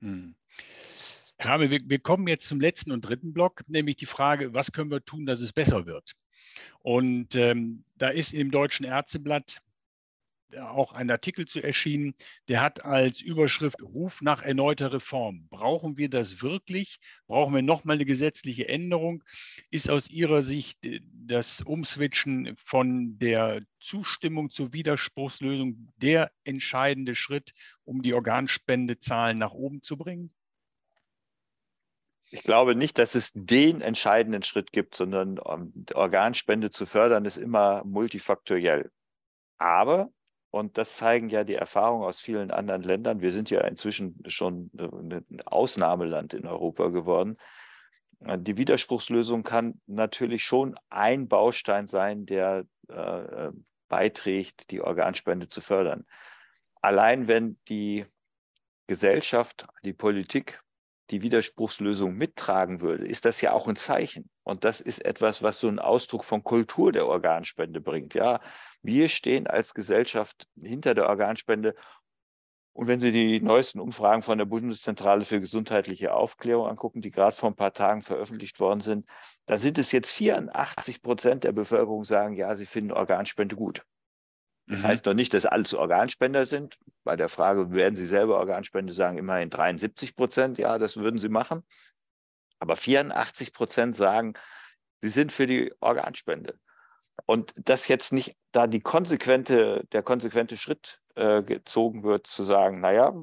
Mhm. 0.00 0.34
Herr 1.36 1.52
Rame, 1.52 1.70
wir, 1.70 1.80
wir 1.84 1.98
kommen 1.98 2.28
jetzt 2.28 2.46
zum 2.46 2.60
letzten 2.60 2.92
und 2.92 3.02
dritten 3.02 3.32
Block, 3.32 3.62
nämlich 3.66 3.96
die 3.96 4.06
Frage, 4.06 4.54
was 4.54 4.72
können 4.72 4.90
wir 4.90 5.04
tun, 5.04 5.26
dass 5.26 5.40
es 5.40 5.52
besser 5.52 5.86
wird? 5.86 6.14
Und 6.80 7.34
ähm, 7.34 7.84
da 7.96 8.08
ist 8.08 8.32
im 8.32 8.50
Deutschen 8.50 8.84
Ärzteblatt 8.84 9.60
auch 10.58 10.92
ein 10.92 11.10
Artikel 11.10 11.46
zu 11.46 11.62
erschienen, 11.62 12.14
der 12.48 12.60
hat 12.60 12.84
als 12.84 13.20
Überschrift 13.20 13.82
Ruf 13.82 14.22
nach 14.22 14.42
erneuter 14.42 14.92
Reform. 14.92 15.46
Brauchen 15.50 15.96
wir 15.96 16.08
das 16.08 16.42
wirklich? 16.42 16.98
Brauchen 17.26 17.54
wir 17.54 17.62
nochmal 17.62 17.96
eine 17.96 18.04
gesetzliche 18.04 18.68
Änderung? 18.68 19.24
Ist 19.70 19.90
aus 19.90 20.10
Ihrer 20.10 20.42
Sicht 20.42 20.78
das 21.12 21.60
Umswitchen 21.62 22.54
von 22.56 23.18
der 23.18 23.62
Zustimmung 23.80 24.50
zur 24.50 24.72
Widerspruchslösung 24.72 25.92
der 25.96 26.30
entscheidende 26.44 27.14
Schritt, 27.14 27.52
um 27.84 28.02
die 28.02 28.14
Organspendezahlen 28.14 29.38
nach 29.38 29.52
oben 29.52 29.82
zu 29.82 29.96
bringen? 29.96 30.32
ich 32.34 32.42
glaube 32.42 32.74
nicht, 32.74 32.98
dass 32.98 33.14
es 33.14 33.30
den 33.32 33.80
entscheidenden 33.80 34.42
Schritt 34.42 34.72
gibt, 34.72 34.96
sondern 34.96 35.38
um, 35.38 35.72
Organspende 35.94 36.72
zu 36.72 36.84
fördern 36.84 37.24
ist 37.26 37.36
immer 37.36 37.84
multifaktoriell. 37.84 38.90
Aber, 39.56 40.10
und 40.54 40.78
das 40.78 40.98
zeigen 40.98 41.30
ja 41.30 41.42
die 41.42 41.56
Erfahrungen 41.56 42.04
aus 42.04 42.20
vielen 42.20 42.52
anderen 42.52 42.84
Ländern, 42.84 43.20
wir 43.20 43.32
sind 43.32 43.50
ja 43.50 43.62
inzwischen 43.62 44.22
schon 44.28 44.70
ein 44.78 45.40
Ausnahmeland 45.46 46.32
in 46.32 46.46
Europa 46.46 46.90
geworden. 46.90 47.38
Die 48.20 48.56
Widerspruchslösung 48.56 49.42
kann 49.42 49.80
natürlich 49.86 50.44
schon 50.44 50.76
ein 50.90 51.26
Baustein 51.26 51.88
sein, 51.88 52.24
der 52.24 52.66
äh, 52.86 53.50
beiträgt, 53.88 54.70
die 54.70 54.80
Organspende 54.80 55.48
zu 55.48 55.60
fördern. 55.60 56.06
Allein 56.80 57.26
wenn 57.26 57.58
die 57.68 58.06
Gesellschaft, 58.86 59.66
die 59.82 59.92
Politik 59.92 60.62
die 61.10 61.22
Widerspruchslösung 61.22 62.14
mittragen 62.14 62.80
würde, 62.80 63.08
ist 63.08 63.24
das 63.24 63.40
ja 63.40 63.50
auch 63.50 63.66
ein 63.66 63.76
Zeichen. 63.76 64.30
Und 64.44 64.62
das 64.62 64.80
ist 64.80 65.04
etwas, 65.04 65.42
was 65.42 65.58
so 65.58 65.66
einen 65.66 65.80
Ausdruck 65.80 66.24
von 66.24 66.44
Kultur 66.44 66.92
der 66.92 67.08
Organspende 67.08 67.80
bringt. 67.80 68.14
Ja, 68.14 68.40
wir 68.84 69.08
stehen 69.08 69.46
als 69.46 69.74
Gesellschaft 69.74 70.46
hinter 70.60 70.94
der 70.94 71.08
Organspende. 71.08 71.74
Und 72.72 72.86
wenn 72.86 73.00
Sie 73.00 73.12
die 73.12 73.40
neuesten 73.40 73.80
Umfragen 73.80 74.22
von 74.22 74.36
der 74.36 74.44
Bundeszentrale 74.44 75.24
für 75.24 75.40
gesundheitliche 75.40 76.12
Aufklärung 76.12 76.68
angucken, 76.68 77.00
die 77.00 77.10
gerade 77.10 77.34
vor 77.34 77.48
ein 77.48 77.56
paar 77.56 77.72
Tagen 77.72 78.02
veröffentlicht 78.02 78.60
worden 78.60 78.80
sind, 78.80 79.06
dann 79.46 79.58
sind 79.58 79.78
es 79.78 79.90
jetzt 79.90 80.10
84 80.10 81.02
Prozent 81.02 81.44
der 81.44 81.52
Bevölkerung 81.52 82.04
sagen, 82.04 82.34
ja, 82.34 82.54
sie 82.56 82.66
finden 82.66 82.92
Organspende 82.92 83.56
gut. 83.56 83.86
Das 84.66 84.80
mhm. 84.80 84.86
heißt 84.86 85.06
noch 85.06 85.14
nicht, 85.14 85.32
dass 85.34 85.46
alles 85.46 85.72
Organspender 85.72 86.46
sind. 86.46 86.78
Bei 87.04 87.16
der 87.16 87.28
Frage, 87.28 87.72
werden 87.72 87.96
Sie 87.96 88.06
selber 88.06 88.38
Organspende 88.38 88.92
sagen, 88.92 89.18
immerhin 89.18 89.50
73 89.50 90.16
Prozent, 90.16 90.58
ja, 90.58 90.78
das 90.78 90.96
würden 90.96 91.20
Sie 91.20 91.28
machen. 91.28 91.62
Aber 92.58 92.76
84 92.76 93.52
Prozent 93.52 93.96
sagen, 93.96 94.34
sie 95.02 95.10
sind 95.10 95.32
für 95.32 95.46
die 95.46 95.72
Organspende. 95.80 96.58
Und 97.26 97.54
dass 97.56 97.88
jetzt 97.88 98.12
nicht 98.12 98.36
da 98.52 98.66
die 98.66 98.80
konsequente, 98.80 99.86
der 99.92 100.02
konsequente 100.02 100.56
Schritt 100.56 101.00
äh, 101.14 101.42
gezogen 101.42 102.02
wird, 102.02 102.26
zu 102.26 102.44
sagen, 102.44 102.80
naja, 102.80 103.14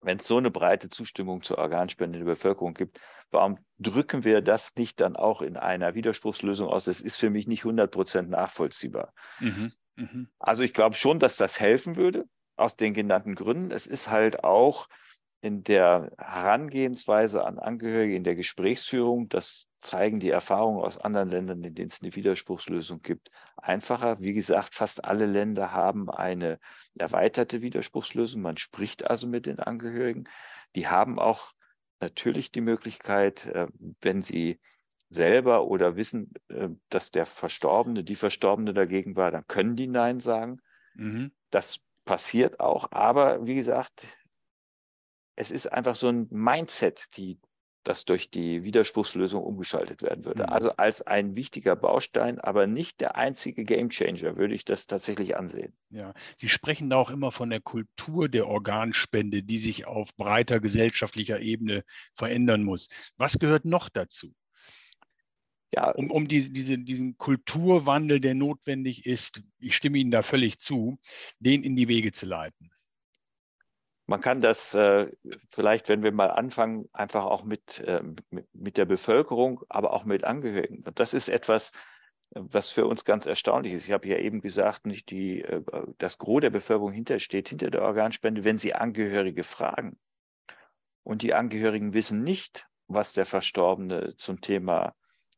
wenn 0.00 0.18
es 0.18 0.26
so 0.26 0.36
eine 0.36 0.50
breite 0.50 0.90
Zustimmung 0.90 1.42
zur 1.42 1.58
Organspende 1.58 2.18
in 2.18 2.24
der 2.24 2.32
Bevölkerung 2.32 2.74
gibt, 2.74 3.00
warum 3.30 3.58
drücken 3.78 4.24
wir 4.24 4.42
das 4.42 4.74
nicht 4.76 5.00
dann 5.00 5.16
auch 5.16 5.42
in 5.42 5.56
einer 5.56 5.94
Widerspruchslösung 5.94 6.68
aus? 6.68 6.84
Das 6.84 7.00
ist 7.00 7.16
für 7.16 7.30
mich 7.30 7.46
nicht 7.46 7.64
100 7.64 7.90
Prozent 7.90 8.30
nachvollziehbar. 8.30 9.12
Mhm. 9.40 9.72
Mhm. 9.96 10.28
Also 10.38 10.62
ich 10.62 10.74
glaube 10.74 10.96
schon, 10.96 11.20
dass 11.20 11.36
das 11.36 11.58
helfen 11.58 11.96
würde, 11.96 12.26
aus 12.56 12.76
den 12.76 12.94
genannten 12.94 13.34
Gründen. 13.34 13.70
Es 13.70 13.86
ist 13.86 14.10
halt 14.10 14.44
auch 14.44 14.88
in 15.44 15.62
der 15.62 16.10
Herangehensweise 16.16 17.44
an 17.44 17.58
Angehörige, 17.58 18.16
in 18.16 18.24
der 18.24 18.34
Gesprächsführung, 18.34 19.28
das 19.28 19.68
zeigen 19.82 20.18
die 20.18 20.30
Erfahrungen 20.30 20.82
aus 20.82 20.96
anderen 20.96 21.28
Ländern, 21.28 21.62
in 21.62 21.74
denen 21.74 21.88
es 21.88 22.00
eine 22.00 22.16
Widerspruchslösung 22.16 23.02
gibt, 23.02 23.30
einfacher. 23.58 24.18
Wie 24.20 24.32
gesagt, 24.32 24.72
fast 24.72 25.04
alle 25.04 25.26
Länder 25.26 25.72
haben 25.72 26.08
eine 26.08 26.58
erweiterte 26.96 27.60
Widerspruchslösung. 27.60 28.40
Man 28.40 28.56
spricht 28.56 29.06
also 29.10 29.26
mit 29.26 29.44
den 29.44 29.60
Angehörigen. 29.60 30.24
Die 30.76 30.88
haben 30.88 31.18
auch 31.18 31.52
natürlich 32.00 32.50
die 32.50 32.62
Möglichkeit, 32.62 33.44
äh, 33.44 33.66
wenn 34.00 34.22
sie 34.22 34.60
selber 35.10 35.66
oder 35.66 35.94
wissen, 35.94 36.32
äh, 36.48 36.70
dass 36.88 37.10
der 37.10 37.26
Verstorbene, 37.26 38.02
die 38.02 38.16
Verstorbene 38.16 38.72
dagegen 38.72 39.14
war, 39.14 39.30
dann 39.30 39.46
können 39.46 39.76
die 39.76 39.88
Nein 39.88 40.20
sagen. 40.20 40.62
Mhm. 40.94 41.32
Das 41.50 41.80
passiert 42.06 42.60
auch. 42.60 42.92
Aber 42.92 43.44
wie 43.44 43.56
gesagt, 43.56 44.06
es 45.36 45.50
ist 45.50 45.72
einfach 45.72 45.96
so 45.96 46.08
ein 46.08 46.28
Mindset. 46.30 47.16
Die 47.16 47.38
das 47.84 48.04
durch 48.04 48.30
die 48.30 48.64
Widerspruchslösung 48.64 49.42
umgeschaltet 49.44 50.02
werden 50.02 50.24
würde. 50.24 50.44
Mhm. 50.44 50.48
Also 50.48 50.70
als 50.70 51.02
ein 51.02 51.36
wichtiger 51.36 51.76
Baustein, 51.76 52.40
aber 52.40 52.66
nicht 52.66 53.00
der 53.00 53.16
einzige 53.16 53.64
Gamechanger, 53.64 54.36
würde 54.36 54.54
ich 54.54 54.64
das 54.64 54.86
tatsächlich 54.86 55.36
ansehen. 55.36 55.76
Ja, 55.90 56.14
Sie 56.36 56.48
sprechen 56.48 56.90
da 56.90 56.96
auch 56.96 57.10
immer 57.10 57.30
von 57.30 57.50
der 57.50 57.60
Kultur 57.60 58.28
der 58.28 58.48
Organspende, 58.48 59.42
die 59.42 59.58
sich 59.58 59.86
auf 59.86 60.14
breiter 60.16 60.60
gesellschaftlicher 60.60 61.40
Ebene 61.40 61.84
verändern 62.14 62.64
muss. 62.64 62.88
Was 63.16 63.38
gehört 63.38 63.66
noch 63.66 63.88
dazu? 63.88 64.34
Ja, 65.74 65.90
um, 65.90 66.10
um 66.10 66.28
die, 66.28 66.52
diese, 66.52 66.78
diesen 66.78 67.18
Kulturwandel, 67.18 68.20
der 68.20 68.34
notwendig 68.34 69.06
ist, 69.06 69.42
ich 69.58 69.76
stimme 69.76 69.98
Ihnen 69.98 70.12
da 70.12 70.22
völlig 70.22 70.58
zu, 70.58 70.98
den 71.40 71.64
in 71.64 71.76
die 71.76 71.88
Wege 71.88 72.12
zu 72.12 72.26
leiten. 72.26 72.70
Man 74.06 74.20
kann 74.20 74.42
das 74.42 74.74
äh, 74.74 75.10
vielleicht, 75.48 75.88
wenn 75.88 76.02
wir 76.02 76.12
mal 76.12 76.30
anfangen, 76.30 76.88
einfach 76.92 77.24
auch 77.24 77.44
mit, 77.44 77.80
äh, 77.80 78.02
mit, 78.52 78.76
der 78.76 78.84
Bevölkerung, 78.84 79.62
aber 79.68 79.94
auch 79.94 80.04
mit 80.04 80.24
Angehörigen. 80.24 80.82
Und 80.84 81.00
das 81.00 81.14
ist 81.14 81.28
etwas, 81.28 81.72
was 82.30 82.68
für 82.68 82.86
uns 82.86 83.04
ganz 83.04 83.26
erstaunlich 83.26 83.72
ist. 83.72 83.86
Ich 83.86 83.92
habe 83.92 84.08
ja 84.08 84.18
eben 84.18 84.40
gesagt, 84.42 84.86
nicht 84.86 85.10
die, 85.10 85.42
äh, 85.42 85.62
das 85.98 86.18
Gros 86.18 86.42
der 86.42 86.50
Bevölkerung 86.50 86.92
hintersteht, 86.92 87.48
hinter 87.48 87.70
der 87.70 87.82
Organspende, 87.82 88.44
wenn 88.44 88.58
sie 88.58 88.74
Angehörige 88.74 89.42
fragen. 89.42 89.98
Und 91.02 91.22
die 91.22 91.32
Angehörigen 91.32 91.94
wissen 91.94 92.22
nicht, 92.22 92.66
was 92.88 93.14
der 93.14 93.24
Verstorbene 93.24 94.16
zum 94.16 94.40
Thema 94.40 94.94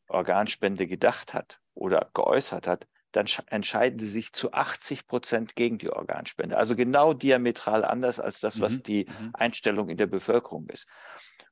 Organspende 0.09 0.87
gedacht 0.87 1.35
hat 1.35 1.61
oder 1.75 2.11
geäußert 2.15 2.67
hat, 2.67 2.87
dann 3.17 3.27
entscheiden 3.47 3.99
sie 3.99 4.09
sich 4.09 4.35
zu 4.35 4.53
80 4.53 5.07
Prozent 5.07 5.57
gegen 5.57 5.79
die 5.79 5.89
Organspende. 5.89 6.59
Also 6.59 6.77
genau 6.77 7.15
diametral 7.15 7.83
anders 7.83 8.21
als 8.21 8.41
das, 8.41 8.61
was 8.61 8.73
mhm. 8.73 8.83
die 8.83 9.07
mhm. 9.07 9.31
Einstellung 9.33 9.89
in 9.89 9.97
der 9.97 10.07
Bevölkerung 10.07 10.69
ist. 10.69 10.87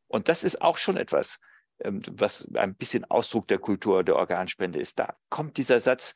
Und 0.06 0.28
das 0.28 0.44
ist 0.44 0.60
auch 0.60 0.76
schon 0.76 0.98
etwas, 0.98 1.40
ähm, 1.78 2.02
was 2.10 2.46
ein 2.54 2.74
bisschen 2.74 3.06
Ausdruck 3.06 3.48
der 3.48 3.58
Kultur 3.58 4.04
der 4.04 4.16
Organspende 4.16 4.78
ist. 4.78 4.98
Da 4.98 5.16
kommt 5.30 5.56
dieser 5.56 5.80
Satz, 5.80 6.14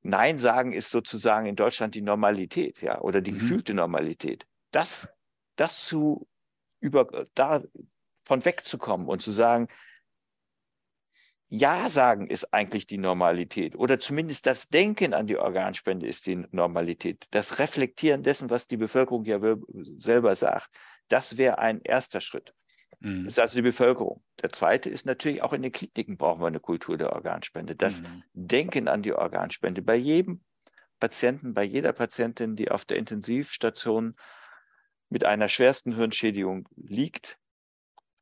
Nein 0.00 0.40
sagen 0.40 0.72
ist 0.72 0.90
sozusagen 0.90 1.46
in 1.46 1.54
Deutschland 1.54 1.94
die 1.94 2.02
Normalität, 2.02 2.82
ja, 2.82 3.00
oder 3.00 3.20
die 3.20 3.30
mhm. 3.30 3.38
gefühlte 3.38 3.74
Normalität. 3.74 4.48
Das, 4.72 5.08
das 5.54 5.84
zu 5.84 6.26
über, 6.80 7.28
da 7.36 7.62
von 8.24 8.44
wegzukommen 8.44 9.06
und 9.06 9.22
zu 9.22 9.30
sagen, 9.30 9.68
ja 11.52 11.90
sagen 11.90 12.28
ist 12.28 12.54
eigentlich 12.54 12.86
die 12.86 12.96
Normalität 12.96 13.76
oder 13.76 14.00
zumindest 14.00 14.46
das 14.46 14.70
Denken 14.70 15.12
an 15.12 15.26
die 15.26 15.36
Organspende 15.36 16.06
ist 16.06 16.26
die 16.26 16.46
Normalität. 16.50 17.26
Das 17.30 17.58
Reflektieren 17.58 18.22
dessen, 18.22 18.48
was 18.48 18.66
die 18.68 18.78
Bevölkerung 18.78 19.26
ja 19.26 19.38
selber 19.98 20.34
sagt, 20.34 20.70
das 21.08 21.36
wäre 21.36 21.58
ein 21.58 21.82
erster 21.82 22.22
Schritt. 22.22 22.54
Mhm. 23.00 23.24
Das 23.24 23.34
ist 23.34 23.38
also 23.38 23.56
die 23.56 23.62
Bevölkerung. 23.62 24.24
Der 24.40 24.50
zweite 24.50 24.88
ist 24.88 25.04
natürlich 25.04 25.42
auch 25.42 25.52
in 25.52 25.60
den 25.60 25.72
Kliniken 25.72 26.16
brauchen 26.16 26.40
wir 26.40 26.46
eine 26.46 26.58
Kultur 26.58 26.96
der 26.96 27.12
Organspende. 27.12 27.76
Das 27.76 28.00
mhm. 28.00 28.22
Denken 28.32 28.88
an 28.88 29.02
die 29.02 29.12
Organspende 29.12 29.82
bei 29.82 29.96
jedem 29.96 30.40
Patienten, 31.00 31.52
bei 31.52 31.64
jeder 31.64 31.92
Patientin, 31.92 32.56
die 32.56 32.70
auf 32.70 32.86
der 32.86 32.96
Intensivstation 32.96 34.14
mit 35.10 35.26
einer 35.26 35.50
schwersten 35.50 35.96
Hirnschädigung 35.96 36.66
liegt, 36.76 37.38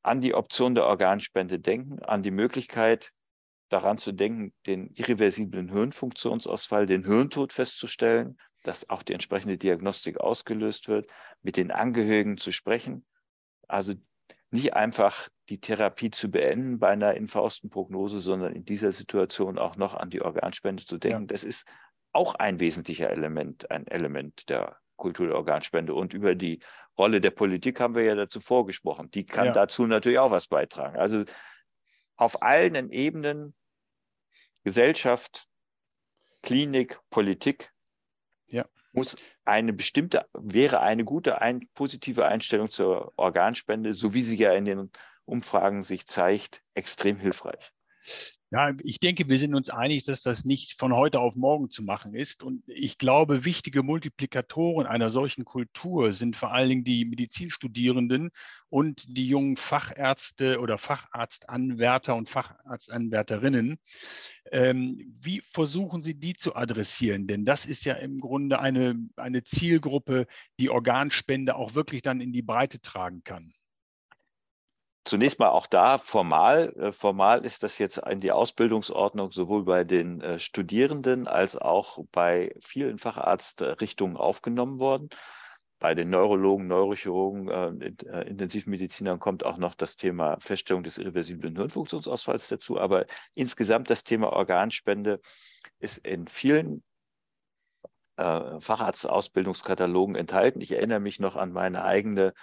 an 0.03 0.21
die 0.21 0.35
Option 0.35 0.75
der 0.75 0.87
Organspende 0.87 1.61
denken, 1.61 2.03
an 2.03 2.25
die 2.25 2.33
Möglichkeit, 2.33 3.12
daran 3.71 3.99
zu 3.99 4.13
denken, 4.13 4.53
den 4.67 4.91
irreversiblen 4.95 5.71
Hirnfunktionsausfall, 5.71 6.87
den 6.87 7.05
Hirntod 7.05 7.53
festzustellen, 7.53 8.37
dass 8.63 8.91
auch 8.91 9.03
die 9.03 9.15
entsprechende 9.15 9.57
Diagnostik 9.57 10.19
ausgelöst 10.21 10.89
wird, 10.89 11.11
mit 11.41 11.57
den 11.57 11.71
Angehörigen 11.71 12.37
zu 12.37 12.53
sprechen. 12.53 13.07
Also 13.69 13.95
nicht 14.51 14.75
einfach 14.75 15.29
die 15.49 15.61
Therapie 15.61 16.11
zu 16.11 16.31
beenden 16.31 16.79
bei 16.79 16.89
einer 16.89 17.15
Infaustenprognose, 17.15 18.21
sondern 18.21 18.53
in 18.53 18.65
dieser 18.65 18.93
Situation 18.93 19.59
auch 19.59 19.77
noch 19.77 19.95
an 19.95 20.11
die 20.11 20.21
Organspende 20.21 20.85
zu 20.85 20.99
denken. 20.99 21.23
Ja. 21.23 21.27
Das 21.27 21.45
ist 21.45 21.65
auch 22.13 22.35
ein 22.35 22.59
wesentlicher 22.59 23.11
Element, 23.11 23.71
ein 23.71 23.87
Element 23.87 24.49
der 24.49 24.77
Kultur 24.97 25.29
der 25.29 25.37
Organspende. 25.37 25.95
Und 25.95 26.13
über 26.13 26.35
die 26.35 26.59
Rolle 26.99 27.21
der 27.21 27.31
Politik 27.31 27.81
haben 27.81 27.95
wir 27.95 28.03
ja 28.03 28.17
dazu 28.17 28.41
vorgesprochen. 28.41 29.11
Die 29.13 29.25
kann 29.25 29.47
ja. 29.47 29.53
dazu 29.53 29.87
natürlich 29.87 30.19
auch 30.19 30.33
was 30.33 30.49
beitragen. 30.49 30.99
Also 30.99 31.25
auf 32.17 32.43
allen 32.43 32.91
Ebenen 32.91 33.55
Gesellschaft, 34.62 35.49
Klinik, 36.42 36.99
Politik 37.11 37.73
ja. 38.46 38.66
muss 38.92 39.16
eine 39.44 39.73
bestimmte, 39.73 40.27
wäre 40.33 40.81
eine 40.81 41.05
gute, 41.05 41.40
ein, 41.40 41.68
positive 41.75 42.27
Einstellung 42.27 42.70
zur 42.70 43.12
Organspende, 43.16 43.94
so 43.94 44.14
wie 44.14 44.23
sie 44.23 44.37
ja 44.37 44.53
in 44.53 44.64
den 44.64 44.90
Umfragen 45.25 45.83
sich 45.83 46.07
zeigt, 46.07 46.62
extrem 46.75 47.16
hilfreich. 47.16 47.73
Ja, 48.53 48.73
ich 48.83 48.99
denke, 48.99 49.29
wir 49.29 49.39
sind 49.39 49.55
uns 49.55 49.71
einig, 49.71 50.03
dass 50.05 50.25
das 50.25 50.45
nicht 50.45 50.77
von 50.77 50.93
heute 50.93 51.21
auf 51.21 51.37
morgen 51.37 51.71
zu 51.71 51.85
machen 51.85 52.15
ist. 52.15 52.43
Und 52.43 52.65
ich 52.67 52.99
glaube, 52.99 53.45
wichtige 53.45 53.85
Multiplikatoren 53.85 54.89
einer 54.89 55.09
solchen 55.09 55.45
Kultur 55.45 56.13
sind 56.13 56.37
vor 56.37 56.53
allen 56.53 56.69
Dingen 56.69 56.85
die 56.85 57.05
Medizinstudierenden 57.05 58.31
und 58.69 59.05
die 59.07 59.29
jungen 59.29 59.57
Fachärzte 59.57 60.59
oder 60.59 60.79
Facharztanwärter 60.79 62.17
und 62.17 62.29
Facharztanwärterinnen. 62.29 63.79
Ähm, 64.51 65.17
wie 65.21 65.43
versuchen 65.53 66.01
Sie 66.01 66.19
die 66.19 66.35
zu 66.35 66.57
adressieren? 66.57 67.29
Denn 67.29 67.45
das 67.45 67.67
ist 67.67 67.85
ja 67.85 67.95
im 67.95 68.19
Grunde 68.19 68.59
eine, 68.59 68.97
eine 69.15 69.45
Zielgruppe, 69.45 70.27
die 70.59 70.71
Organspende 70.71 71.55
auch 71.55 71.77
wirklich 71.77 72.03
dann 72.03 72.21
in 72.21 72.33
die 72.33 72.43
Breite 72.43 72.81
tragen 72.81 73.23
kann. 73.23 73.53
Zunächst 75.05 75.39
mal 75.39 75.49
auch 75.49 75.67
da 75.67 75.97
formal. 75.99 76.75
Äh, 76.77 76.93
formal 76.93 77.45
ist 77.45 77.63
das 77.63 77.79
jetzt 77.79 77.99
in 77.99 78.21
die 78.21 78.33
Ausbildungsordnung 78.33 79.33
sowohl 79.33 79.65
bei 79.65 79.85
den 79.85 80.21
äh, 80.21 80.39
Studierenden 80.39 81.27
als 81.27 81.57
auch 81.57 82.05
bei 82.13 82.55
vielen 82.61 82.99
Facharztrichtungen 82.99 84.19
aufgenommen 84.19 84.79
worden. 84.79 85.09
Bei 85.79 85.95
den 85.95 86.11
Neurologen, 86.11 86.67
Neurochirurgen, 86.67 87.49
äh, 87.81 88.23
Intensivmedizinern 88.25 89.19
kommt 89.19 89.47
auch 89.47 89.57
noch 89.57 89.75
das 89.75 89.97
Thema 89.97 90.39
Feststellung 90.39 90.83
des 90.83 90.99
irreversiblen 90.99 91.57
Hirnfunktionsausfalls 91.57 92.49
dazu. 92.49 92.79
Aber 92.79 93.07
insgesamt 93.35 93.89
das 93.89 94.05
Thema 94.05 94.31
Organspende 94.33 95.21
ist 95.79 95.99
in 95.99 96.27
vielen 96.29 96.83
Facharztausbildungskatalogen 98.17 100.15
enthalten. 100.15 100.61
Ich 100.61 100.73
erinnere 100.73 101.01
mich 101.01 101.21
noch 101.21 101.37
an 101.37 101.53
meine 101.53 101.85
eigene 101.85 102.35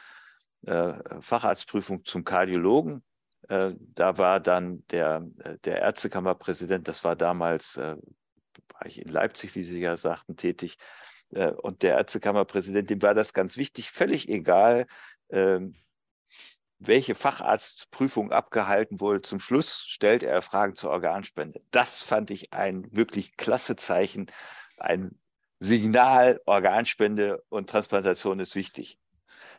Facharztprüfung 0.65 2.03
zum 2.03 2.23
Kardiologen. 2.23 3.03
Äh, 3.49 3.73
da 3.79 4.17
war 4.17 4.39
dann 4.39 4.85
der, 4.87 5.25
äh, 5.39 5.57
der 5.63 5.81
Ärztekammerpräsident, 5.81 6.87
das 6.87 7.03
war 7.03 7.15
damals, 7.15 7.77
war 7.77 8.85
ich 8.85 9.01
in 9.01 9.09
Leipzig, 9.09 9.55
wie 9.55 9.63
Sie 9.63 9.79
ja 9.79 9.95
sagten, 9.95 10.35
tätig. 10.35 10.77
Und 11.29 11.83
der 11.83 11.97
Ärztekammerpräsident, 11.97 12.89
dem 12.89 13.01
war 13.01 13.13
das 13.13 13.33
ganz 13.33 13.57
wichtig, 13.57 13.91
völlig 13.91 14.29
egal, 14.29 14.87
ähm, 15.29 15.75
welche 16.79 17.15
Facharztprüfung 17.15 18.31
abgehalten 18.31 19.01
wurde. 19.01 19.21
Zum 19.23 19.39
Schluss 19.39 19.85
stellte 19.87 20.27
er 20.27 20.41
Fragen 20.41 20.75
zur 20.75 20.91
Organspende. 20.91 21.61
Das 21.71 22.01
fand 22.01 22.31
ich 22.31 22.53
ein 22.53 22.87
wirklich 22.91 23.35
klasse 23.35 23.75
Zeichen, 23.75 24.27
ein 24.77 25.19
Signal, 25.59 26.39
Organspende 26.45 27.43
und 27.49 27.69
Transplantation 27.69 28.39
ist 28.39 28.55
wichtig. 28.55 28.99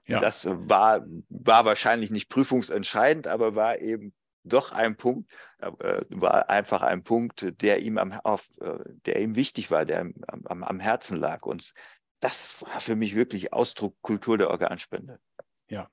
Ja. 0.09 0.21
Das 0.21 0.49
war, 0.51 1.05
war 1.29 1.65
wahrscheinlich 1.65 2.11
nicht 2.11 2.29
prüfungsentscheidend, 2.29 3.27
aber 3.27 3.55
war 3.55 3.79
eben 3.79 4.15
doch 4.43 4.73
ein 4.73 4.97
Punkt, 4.97 5.31
äh, 5.59 6.03
war 6.09 6.49
einfach 6.49 6.83
ein 6.83 7.05
Punkt, 7.05 7.61
der 7.61 7.83
ihm 7.83 7.99
am, 7.99 8.13
auf, 8.13 8.49
äh, 8.61 8.79
der 9.07 9.21
ihm 9.21 9.37
wichtig 9.37 9.71
war, 9.71 9.85
der 9.85 10.11
am, 10.27 10.65
am 10.65 10.81
Herzen 10.81 11.19
lag. 11.19 11.45
Und 11.45 11.73
das 12.21 12.63
war 12.63 12.81
für 12.81 12.97
mich 12.97 13.15
wirklich 13.15 13.53
Ausdruck 13.53 13.97
Kultur 14.01 14.39
der 14.39 14.51
Organspende. 14.51 15.21
Ja. 15.69 15.89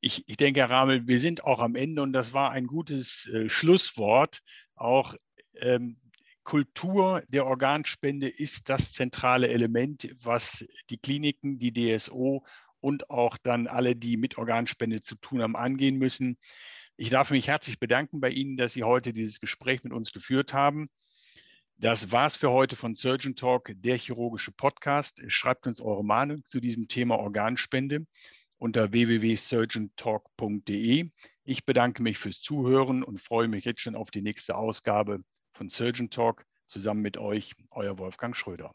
Ich, 0.00 0.28
ich 0.28 0.36
denke, 0.36 0.60
Herr 0.60 0.70
Ramel, 0.70 1.06
wir 1.06 1.18
sind 1.18 1.44
auch 1.44 1.60
am 1.60 1.74
Ende 1.74 2.02
und 2.02 2.12
das 2.12 2.32
war 2.32 2.50
ein 2.50 2.66
gutes 2.66 3.28
äh, 3.32 3.48
Schlusswort. 3.48 4.42
Auch 4.76 5.14
ähm, 5.54 5.98
Kultur 6.44 7.22
der 7.28 7.46
Organspende 7.46 8.28
ist 8.28 8.68
das 8.68 8.92
zentrale 8.92 9.48
Element, 9.48 10.14
was 10.22 10.64
die 10.90 10.98
Kliniken, 10.98 11.58
die 11.58 11.72
DSO 11.72 12.44
und 12.84 13.08
auch 13.08 13.38
dann 13.38 13.66
alle, 13.66 13.96
die 13.96 14.18
mit 14.18 14.36
Organspende 14.36 15.00
zu 15.00 15.16
tun 15.16 15.40
haben, 15.40 15.56
angehen 15.56 15.96
müssen. 15.96 16.36
Ich 16.98 17.08
darf 17.08 17.30
mich 17.30 17.48
herzlich 17.48 17.78
bedanken 17.78 18.20
bei 18.20 18.28
Ihnen, 18.28 18.58
dass 18.58 18.74
Sie 18.74 18.82
heute 18.82 19.14
dieses 19.14 19.40
Gespräch 19.40 19.82
mit 19.84 19.94
uns 19.94 20.12
geführt 20.12 20.52
haben. 20.52 20.90
Das 21.78 22.12
war's 22.12 22.36
für 22.36 22.50
heute 22.50 22.76
von 22.76 22.94
Surgeon 22.94 23.36
Talk, 23.36 23.72
der 23.74 23.96
chirurgische 23.96 24.52
Podcast. 24.52 25.22
Schreibt 25.28 25.66
uns 25.66 25.80
eure 25.80 26.04
Meinung 26.04 26.44
zu 26.46 26.60
diesem 26.60 26.86
Thema 26.86 27.18
Organspende 27.18 28.06
unter 28.58 28.92
www.surgeontalk.de. 28.92 31.08
Ich 31.44 31.64
bedanke 31.64 32.02
mich 32.02 32.18
fürs 32.18 32.42
Zuhören 32.42 33.02
und 33.02 33.18
freue 33.18 33.48
mich 33.48 33.64
jetzt 33.64 33.80
schon 33.80 33.96
auf 33.96 34.10
die 34.10 34.20
nächste 34.20 34.56
Ausgabe 34.56 35.24
von 35.54 35.70
Surgeon 35.70 36.10
Talk 36.10 36.44
zusammen 36.66 37.00
mit 37.00 37.16
euch, 37.16 37.54
euer 37.70 37.98
Wolfgang 37.98 38.36
Schröder. 38.36 38.74